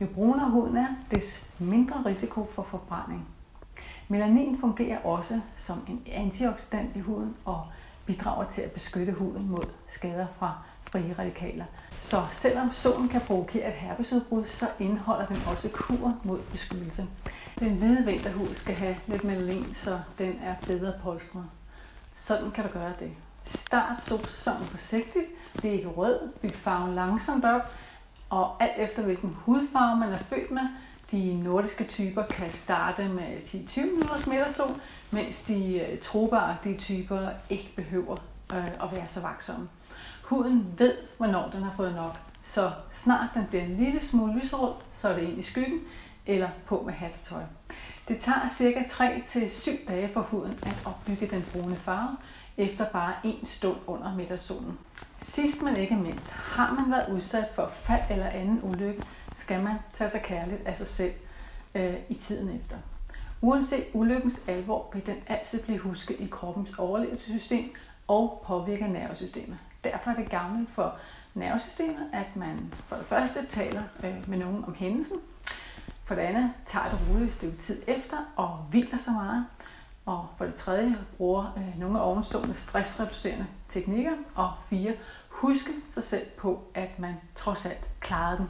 [0.01, 3.29] Jo brunere huden er, des mindre risiko for forbrænding.
[4.09, 7.67] Melanin fungerer også som en antioxidant i huden og
[8.07, 11.65] bidrager til at beskytte huden mod skader fra frie radikaler.
[12.11, 17.07] Så selvom solen kan provokere et herpesudbrud, så indeholder den også kur mod beskyttelse.
[17.59, 21.45] Den hvide vinterhud skal have lidt melanin, så den er bedre polstret.
[22.17, 23.11] Sådan kan du gøre det.
[23.45, 25.27] Start solsæsonen forsigtigt.
[25.63, 26.19] Det er ikke rød.
[26.43, 27.75] Byg farven langsomt op.
[28.31, 30.69] Og alt efter hvilken hudfarve man er født med,
[31.11, 34.81] de nordiske typer kan starte med 10-20 minutters middagssol,
[35.11, 38.17] mens de øh, typer ikke behøver
[38.55, 39.69] øh, at være så vaksomme.
[40.27, 44.73] Huden ved, hvornår den har fået nok, så snart den bliver en lille smule lyserød,
[45.01, 45.81] så er det ind i skyggen
[46.27, 47.43] eller på med hattetøj.
[48.09, 52.17] Det tager cirka 3-7 dage for huden at opbygge den brune farve,
[52.57, 54.79] efter bare en stund under middagssolen.
[55.19, 59.03] Sidst men ikke mindst, har man været udsat for fald eller anden ulykke,
[59.37, 61.13] skal man tage sig kærligt af sig selv
[61.75, 62.77] øh, i tiden efter.
[63.41, 67.75] Uanset ulykkens alvor vil den altid blive husket i kroppens overlevelsessystem
[68.09, 69.59] og påvirker nervesystemet.
[69.93, 70.95] Derfor er det gavnligt for
[71.35, 75.17] nervesystemet, at man for det første taler øh, med nogen om hændelsen,
[76.05, 79.47] for det andet tager det roligt et stykke tid efter og hviler så meget,
[80.07, 84.93] og for det tredje bruger øh, nogle af ovenstående stressreducerende teknikker, og fire
[85.29, 88.49] huske sig selv på, at man trods alt klarede den.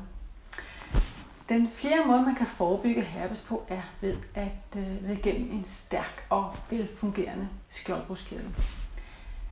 [1.49, 5.65] Den fjerde måde, man kan forebygge herpes på, er ved at øh, ved gennem en
[5.65, 8.55] stærk og velfungerende skjoldbruskkirtel.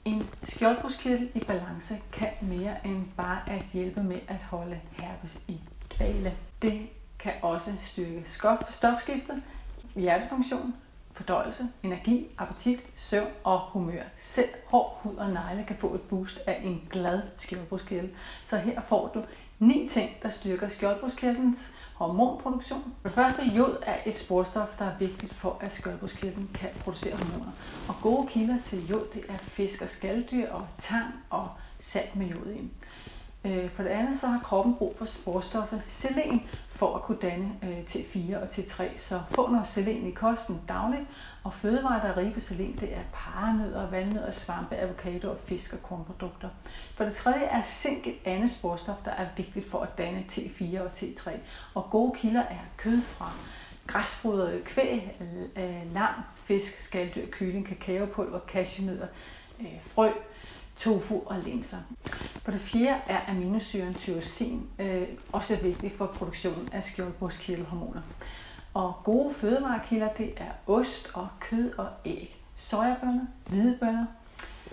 [0.04, 5.60] En skjoldbruskkirtel i balance kan mere end bare at hjælpe med at holde herpes i
[5.96, 6.36] dvale.
[6.62, 6.88] Det
[7.18, 8.24] kan også styrke
[8.70, 9.42] stofskiftet,
[9.96, 10.74] hjertefunktion,
[11.14, 14.02] fordøjelse, energi, appetit, søvn og humør.
[14.18, 18.10] Selv hård hud og negle kan få et boost af en glad skjoldbruskkirtel.
[18.46, 19.24] Så her får du
[19.58, 22.94] ni ting, der styrker skjoldbruskkirtlens hormonproduktion.
[23.02, 27.16] For det første, jod er et sporstof, der er vigtigt for, at skjoldbruskkirtlen kan producere
[27.16, 27.52] hormoner.
[27.88, 31.48] Og gode kilder til jod, det er fisk og skalddyr og tang og
[31.80, 32.70] salt med jod i.
[33.44, 37.52] Øh, for det andet så har kroppen brug for sporstoffet selen for at kunne danne
[37.62, 38.84] øh, T4 og T3.
[38.98, 41.02] Så få noget selen i kosten dagligt,
[41.44, 45.72] og fødevarer, der er rige på selen, det er paranødder, vandnødder, svampe, avocado og fisk
[45.72, 46.48] og kornprodukter.
[46.94, 50.80] For det tredje er zink et andet sporstof, der er vigtigt for at danne T4
[50.80, 51.30] og T3.
[51.74, 53.32] Og gode kilder er kød fra
[53.86, 55.20] græsfoder, kvæg,
[55.56, 56.14] øh, lam,
[56.44, 59.06] fisk, skalddyr, kylling, kakaopulver, cashewnødder,
[59.82, 60.10] frø,
[60.76, 61.78] tofu og linser.
[62.42, 68.00] For det fjerde er aminosyren tyrosin øh, også vigtig for produktionen af skjoldbruskkirtelhormoner.
[68.74, 74.06] Og gode fødevarekilder, det er ost og kød og æg, sojabønner, hvidebønner,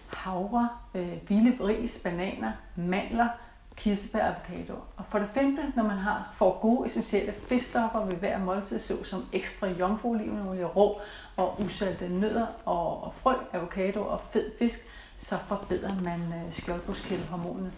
[0.08, 3.28] havre, øh, vilde ris, bananer, mandler,
[3.76, 4.74] kirsebær og avocado.
[4.98, 9.04] Og for det femte, når man har får gode essentielle fedtstoffer ved hver måltid, så
[9.04, 11.02] som ekstra jomfruolivenolie, rå
[11.38, 14.88] og usalte nødder og, og frø, avocado og fed fisk,
[15.22, 17.72] så forbedrer man øh, skjoldbruskkirtelhormonet.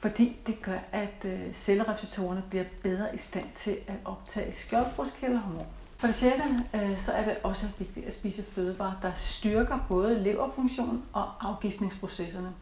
[0.00, 5.66] Fordi det gør, at øh, cellereceptorerne bliver bedre i stand til at optage skjoldbruskkirtelhormon.
[5.98, 10.22] For det sjette, øh, så er det også vigtigt at spise fødevarer, der styrker både
[10.22, 12.52] leverfunktionen og afgiftningsprocesserne.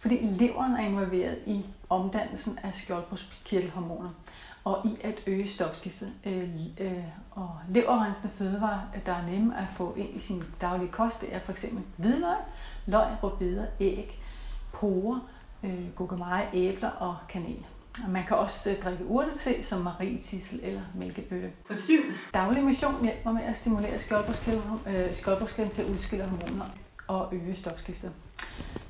[0.00, 4.08] Fordi leveren er involveret i omdannelsen af skjoldbruskkirtelhormoner
[4.64, 6.12] og i at øge stofskiftet.
[6.26, 6.48] Øh,
[6.80, 11.34] øh, og leverrensende fødevarer, der er nemme at få ind i sin daglige kost, det
[11.34, 11.66] er f.eks.
[11.96, 12.36] hvidløg,
[12.86, 14.20] løg, rødbeder, æg,
[14.72, 15.20] porer,
[15.62, 17.66] øh, gurkemeje, æbler og kanel.
[18.04, 21.52] Og man kan også øh, drikke urtete som marietissel eller mælkebøtte.
[21.66, 26.64] For syvende, daglig motion hjælper med at stimulere skjoldbruskkæden øh, til at udskille hormoner
[27.06, 28.12] og øge stofskiftet.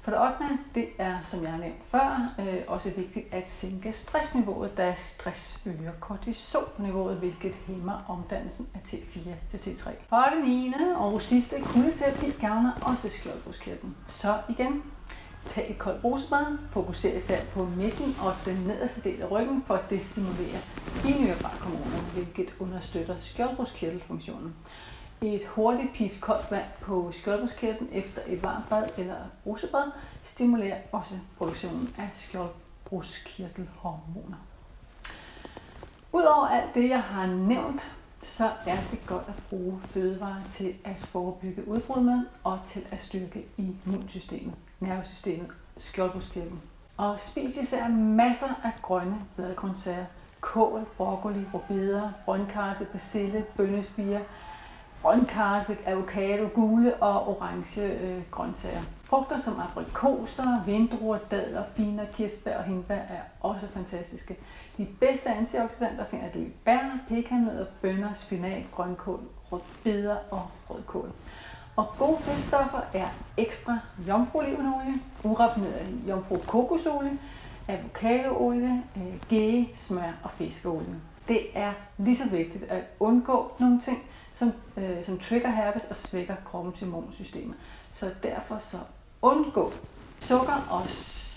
[0.03, 0.59] For det 8.
[0.75, 5.67] det er, som jeg har nævnt før, øh, også vigtigt at sænke stressniveauet, da stress
[5.67, 9.91] øger kortisolniveauet, hvilket hæmmer omdannelsen af T4 til T3.
[10.09, 10.73] For det 9.
[10.97, 13.97] og sidste, kuldeterapi gavner også skjoldbruskkirtlen.
[14.09, 14.83] Så igen,
[15.49, 19.75] tag et koldt brusebad, fokuser især på midten og den nederste del af ryggen for
[19.75, 20.61] at destimulere
[21.03, 24.55] binyrbarkhormoner, hvilket understøtter skjoldbruskkirtelfunktionen.
[25.23, 29.91] Et hurtigt pif koldt vand på skjoldbruskkirtlen efter et varmt bad eller brusebad
[30.25, 34.37] stimulerer også produktionen af skjoldbruskkirtelhormoner.
[36.13, 37.83] Udover alt det, jeg har nævnt,
[38.23, 43.01] så er det godt at bruge fødevarer til at forebygge udbrud med og til at
[43.01, 46.61] styrke immunsystemet, nervesystemet, skjoldbruskkirtlen.
[46.97, 50.05] Og spis især masser af grønne bladgrøntsager,
[50.41, 54.21] kål, broccoli, rubeder, brøndkarse, basille, bønnespiger,
[55.03, 58.83] grønkarse, avocado, gule og orange øh, grøntsager.
[59.05, 64.37] Frugter som aprikoser, vindruer, dadler, finer, kirsebær og hindbær er også fantastiske.
[64.79, 69.21] De bedste antioxidanter finder du i bær, pekannødder, bønner, spinat, grønkål,
[69.53, 71.11] rødbeder og rødkål.
[71.77, 73.79] Og gode fedtstoffer er ekstra
[74.09, 74.95] jomfruolivenolie,
[75.25, 77.19] uraffineret jomfru kokosolie,
[77.69, 78.83] avocadoolie,
[79.33, 80.95] øh, smør og fiskeolie.
[81.29, 83.99] Det er lige så vigtigt at undgå nogle ting,
[84.41, 87.55] som, øh, som trigger herpes og svækker kroppens immunsystem.
[87.95, 88.79] Så derfor så
[89.23, 89.73] undgå
[90.21, 90.87] sukker og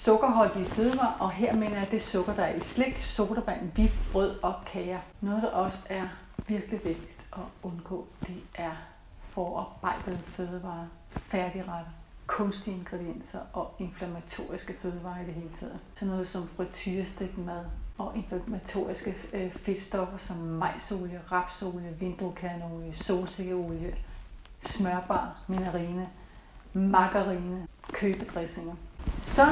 [0.04, 4.36] sukkerholdige fødevarer, og her mener jeg det sukker, der er i slik, sodavand, hvidt brød
[4.44, 5.00] og kager.
[5.22, 6.08] Noget, der også er
[6.48, 8.72] virkelig vigtigt at undgå, det er
[9.30, 11.92] forarbejdede fødevarer, færdigretter,
[12.28, 15.80] kunstige ingredienser og inflammatoriske fødevarer i det hele taget.
[15.96, 17.66] Så noget som frityrestegt mad
[17.98, 23.96] og inflammatoriske øh, fedtstoffer som majsolie, rapsolie, vindruekerneolie, solsikkeolie,
[24.66, 26.10] smørbar, minarine,
[26.74, 28.76] margarine, købedressinger.
[29.22, 29.46] Så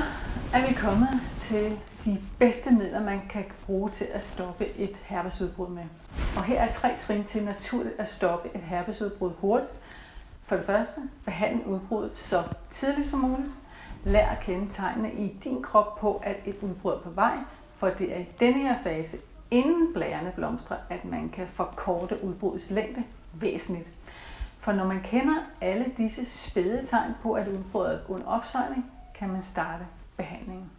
[0.53, 1.09] er vi kommet
[1.41, 5.83] til de bedste midler, man kan bruge til at stoppe et herpesudbrud med.
[6.37, 9.71] Og her er tre trin til naturligt at stoppe et herpesudbrud hurtigt.
[10.45, 12.43] For det første, behandle udbruddet så
[12.75, 13.51] tidligt som muligt.
[14.03, 17.37] Lær at kende tegnene i din krop på, at et udbrud er på vej,
[17.81, 19.17] for det er i denne her fase,
[19.51, 23.03] inden blærene blomstrer, at man kan forkorte udbruddets længde
[23.33, 23.87] væsentligt.
[24.59, 29.29] For når man kender alle disse spæde tegn på, at udbruddet er under opsejling, kan
[29.29, 29.85] man starte
[30.17, 30.71] behandlingen.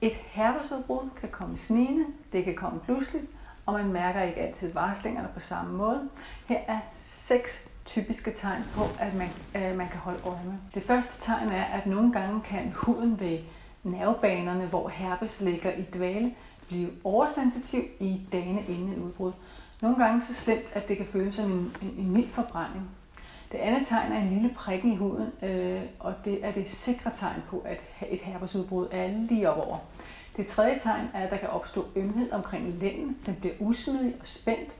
[0.00, 3.26] Et herpesudbrud kan komme snigende, det kan komme pludseligt,
[3.66, 6.08] og man mærker ikke altid varslingerne på samme måde.
[6.46, 10.54] Her er seks typiske tegn på, at man, øh, man kan holde øje med.
[10.74, 13.38] Det første tegn er, at nogle gange kan huden ved
[13.84, 16.34] nervebanerne, hvor herpes ligger i dvale,
[16.68, 19.32] blive oversensitiv i dagene inden et udbrud.
[19.82, 22.90] Nogle gange så slemt, at det kan føles som en, en, en mild forbrænding.
[23.52, 27.10] Det andet tegn er en lille prikken i huden, øh, og det er det sikre
[27.16, 27.80] tegn på, at
[28.10, 29.78] et herpesudbrud er lige op over.
[30.36, 33.16] Det tredje tegn er, at der kan opstå ømhed omkring lænden.
[33.26, 34.70] Den bliver usmidig og spændt,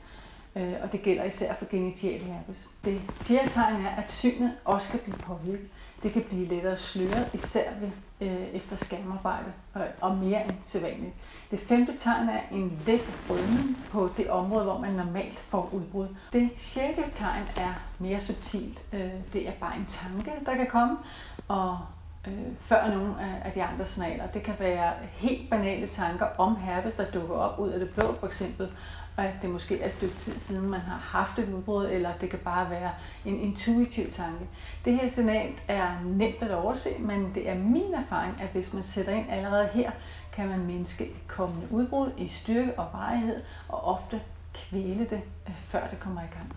[0.57, 2.68] øh, og det gælder især for genital herpes.
[2.84, 5.68] Det fjerde tegn er, at synet også kan blive påvirket.
[6.03, 7.90] Det kan blive lettere sløret, især ved,
[8.28, 11.14] øh, efter skamarbejde og, og mere end sædvanligt.
[11.50, 13.00] Det femte tegn er en let
[13.30, 16.07] rødning på det område, hvor man normalt får udbrud.
[16.32, 18.78] Det sjette tegn er mere subtilt.
[18.92, 20.96] Øh, det er bare en tanke, der kan komme,
[21.48, 21.78] og
[22.26, 24.26] øh, før nogle af de andre signaler.
[24.26, 28.14] Det kan være helt banale tanker om herpes, der dukker op ud af det blå,
[28.20, 28.70] for eksempel,
[29.17, 32.13] og at det måske er et stykke tid siden, man har haft et udbrud, eller
[32.21, 32.91] det kan bare være
[33.25, 34.47] en intuitiv tanke.
[34.85, 38.85] Det her signal er nemt at overse, men det er min erfaring, at hvis man
[38.85, 39.91] sætter ind allerede her,
[40.33, 44.21] kan man mindske et kommende udbrud i styrke og varighed, og ofte
[44.55, 46.53] kvæle det, øh, før det kommer i gang.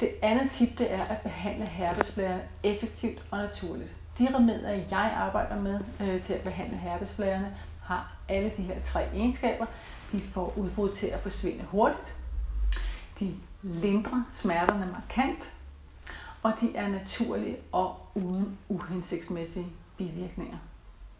[0.00, 3.90] Det andet tip det er at behandle herpesblæren effektivt og naturligt.
[4.18, 9.04] De remedier, jeg arbejder med øh, til at behandle herpesblærerne, har alle de her tre
[9.14, 9.66] egenskaber.
[10.12, 12.14] De får udbrud til at forsvinde hurtigt.
[13.20, 15.52] De lindrer smerterne markant.
[16.42, 20.58] Og de er naturlige og uden uhensigtsmæssige bivirkninger.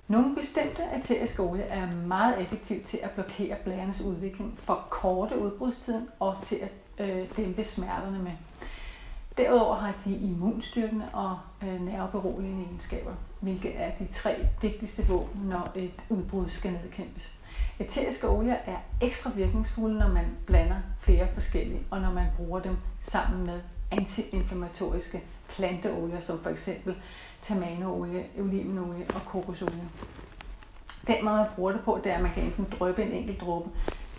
[0.08, 6.08] Nogle bestemte æteriske olie er meget effektive til at blokere blærernes udvikling, for korte udbrudstiden
[6.20, 6.72] og til at
[7.08, 8.32] øh, dæmpe smerterne med.
[9.36, 15.72] Derudover har de immunstyrkende og øh, nerveberoligende egenskaber, hvilket er de tre vigtigste våben, når
[15.74, 17.37] et udbrud skal nedkæmpes.
[17.80, 22.76] Æteriske olier er ekstra virkningsfulde, når man blander flere forskellige, og når man bruger dem
[23.02, 23.60] sammen med
[23.90, 26.96] antiinflammatoriske planteolier, som for eksempel
[27.42, 29.88] tamanoolie, olivenolie og kokosolie.
[31.06, 33.40] Den måde, man bruger det på, det er, at man kan enten drøbe en enkelt
[33.40, 33.70] dråbe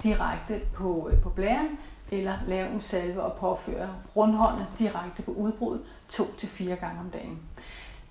[0.04, 1.78] direkte på, øh, på blæren,
[2.12, 7.10] eller lave en salve og påføre rundhåndet direkte på udbruddet to til fire gange om
[7.10, 7.49] dagen.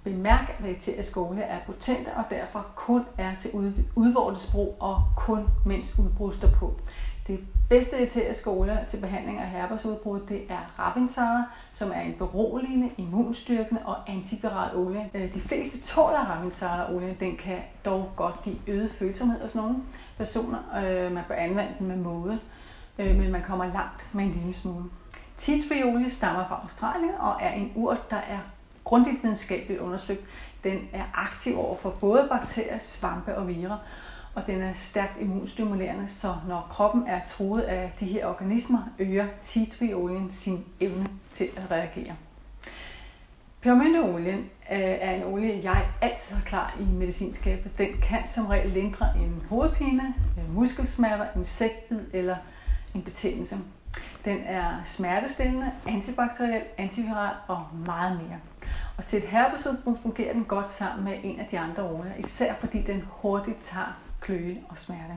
[0.08, 3.50] Bemærk, at eteriske olie er potente og derfor kun er til
[3.96, 6.80] udvortes brug og kun mens udbrud står på.
[7.26, 12.90] Det bedste eteriske olie til behandling af herpesudbrud, det er Ravinsara, som er en beroligende,
[12.96, 15.10] immunstyrkende og antiviral olie.
[15.14, 17.16] Øh, de fleste tåler Ravinsara-olie.
[17.20, 19.76] Den kan dog godt give øget følsomhed hos nogle
[20.16, 20.58] personer.
[20.76, 22.38] Øh, man bør anvende den med måde,
[22.98, 24.84] øh, men man kommer langt med en lille smule.
[25.38, 28.38] Tea tree olie stammer fra Australien og er en urt, der er
[28.88, 30.20] grundigt videnskabeligt undersøgt.
[30.64, 33.76] Den er aktiv over for både bakterier, svampe og virer,
[34.34, 39.26] og den er stærkt immunstimulerende, så når kroppen er truet af de her organismer, øger
[39.44, 42.16] tea tree olien sin evne til at reagere.
[43.60, 47.78] Pebermynteolien øh, er en olie, jeg altid har klar i medicinskabet.
[47.78, 52.36] Den kan som regel lindre en hovedpine, øh, muskelsmerter, insektbid eller
[52.94, 53.58] en betændelse.
[54.24, 58.38] Den er smertestillende, antibakteriel, antiviral og meget mere.
[58.98, 62.54] Og til et herpesudbrud fungerer den godt sammen med en af de andre olier, især
[62.54, 65.14] fordi den hurtigt tager kløe og smerte.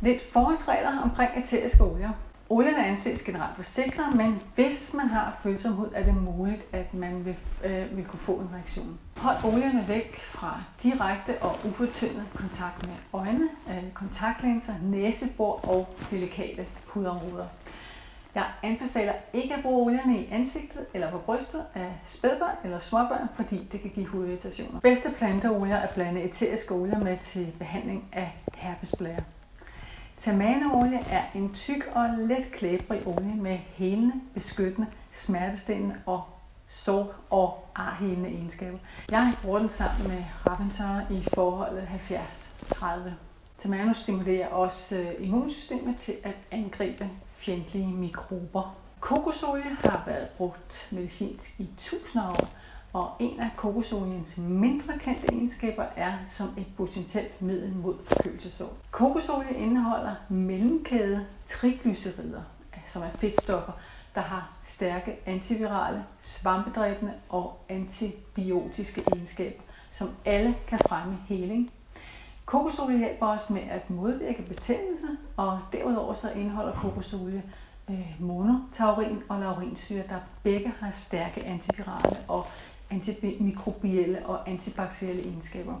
[0.00, 2.10] Lidt forholdsregler omkring æteriske olier.
[2.50, 7.24] Olierne anses generelt for sikre, men hvis man har følsomhed, er det muligt, at man
[7.24, 8.98] vil, øh, vil kunne få en reaktion.
[9.16, 16.66] Hold olierne væk fra direkte og ufortyndet kontakt med øjne, øh, kontaktlinser, næsebor og delikate
[16.86, 17.46] hudområder.
[18.34, 23.28] Jeg anbefaler ikke at bruge olierne i ansigtet eller på brystet af spædbørn eller småbørn,
[23.34, 24.80] fordi det kan give hudirritationer.
[24.80, 29.24] Bedste planteolier er blande eteriske olier med til behandling af herpesblære.
[30.18, 36.22] Tamaneolie er en tyk og let klæbrig olie med helende, beskyttende, smertestillende og
[36.70, 38.78] sår- og arhelende egenskaber.
[39.10, 41.88] Jeg bruger den sammen med Ravensar i forholdet
[42.72, 42.84] 70-30.
[43.62, 47.10] Tamano stimulerer også øh, immunsystemet til at angribe
[47.48, 48.76] fjendtlige mikrober.
[49.00, 52.54] Kokosolie har været brugt medicinsk i tusinder af år,
[52.92, 58.76] og en af kokosoliens mindre kendte egenskaber er som et potentielt middel mod forkølelsesår.
[58.90, 62.42] Kokosolie indeholder mellemkæde triglycerider,
[62.88, 63.72] som er fedtstoffer,
[64.14, 71.72] der har stærke antivirale, svampedræbende og antibiotiske egenskaber, som alle kan fremme heling.
[72.48, 77.42] Kokosolie hjælper os med at modvirke betændelse, og derudover så indeholder kokosolie
[77.90, 82.46] øh, monotaurin og laurinsyre, der begge har stærke antivirale og
[82.90, 85.74] antimikrobielle og antibakterielle egenskaber.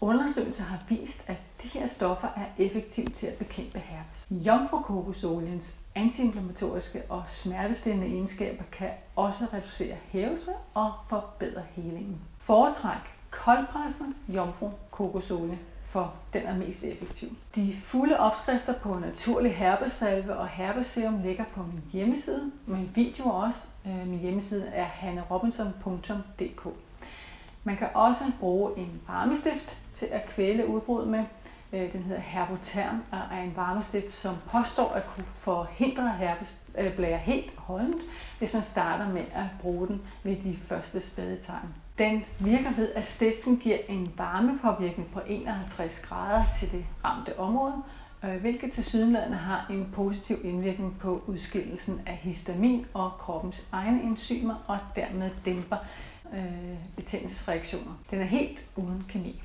[0.00, 4.26] Undersøgelser har vist, at de her stoffer er effektive til at bekæmpe herpes.
[4.30, 12.20] Jomfrukokosoliens antiinflammatoriske og smertestillende egenskaber kan også reducere hævelse og forbedre helingen.
[12.38, 17.36] Foretræk koldpresset jomfrukokosolie for den er mest effektiv.
[17.54, 23.60] De fulde opskrifter på naturlig herpesalve og herpeserum ligger på min hjemmeside, men video også.
[23.86, 26.68] Øh, min hjemmeside er hannerobinson.dk.
[27.64, 31.24] Man kan også bruge en varmestift til at kvæle udbrud med.
[31.72, 37.50] Øh, den hedder Herboterm og er en varmestift, som påstår at kunne forhindre herpesblære helt
[37.56, 38.02] holdent,
[38.38, 41.74] hvis man starter med at bruge den ved de første spædetegn.
[41.98, 47.74] Den virker ved, at stiften giver en varmepåvirkning på 51 grader til det ramte område,
[48.24, 54.02] øh, hvilket til sydenladende har en positiv indvirkning på udskillelsen af histamin og kroppens egne
[54.02, 55.76] enzymer, og dermed dæmper
[56.34, 57.92] øh, betændelsesreaktioner.
[58.10, 59.42] Den er helt uden kemi.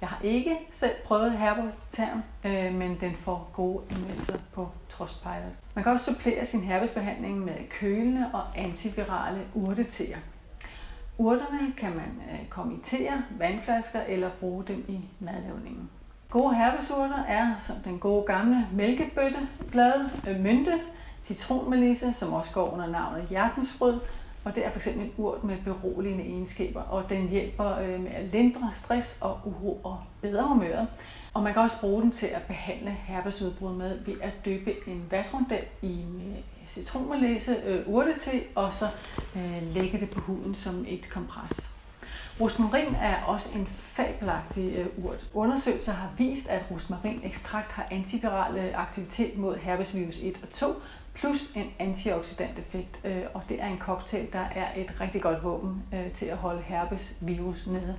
[0.00, 5.52] Jeg har ikke selv prøvet herboterm, øh, men den får gode anmeldelser på Trustpilot.
[5.74, 10.18] Man kan også supplere sin herpesbehandling med kølende og antivirale urteteer.
[11.18, 15.90] Urterne kan man øh, kommentere vandflasker eller bruge dem i madlavningen.
[16.30, 20.80] Gode herbesurter er som den gode gamle mælkebøtteblad, øh, mynte,
[21.24, 24.00] citronmelisse, som også går under navnet hjertensfrød,
[24.44, 28.24] og det er fx en urt med beroligende egenskaber, og den hjælper øh, med at
[28.24, 30.86] lindre stress og uro og bedre humøret.
[31.34, 35.06] Og man kan også bruge dem til at behandle herpesudbrud med ved at dyppe en
[35.10, 38.88] vatrondel i øh, citronmelisse, øh, urtete, og så
[39.36, 41.72] øh, lægge det på huden som et kompres.
[42.40, 45.26] Rosmarin er også en fabelagtig øh, urt.
[45.34, 50.66] Undersøgelser har vist, at rosmarinekstrakt har antiviral aktivitet mod herpesvirus 1 og 2,
[51.14, 55.44] plus en antioxidant effekt, øh, og det er en cocktail, der er et rigtig godt
[55.44, 57.96] våben øh, til at holde herpesvirus nede.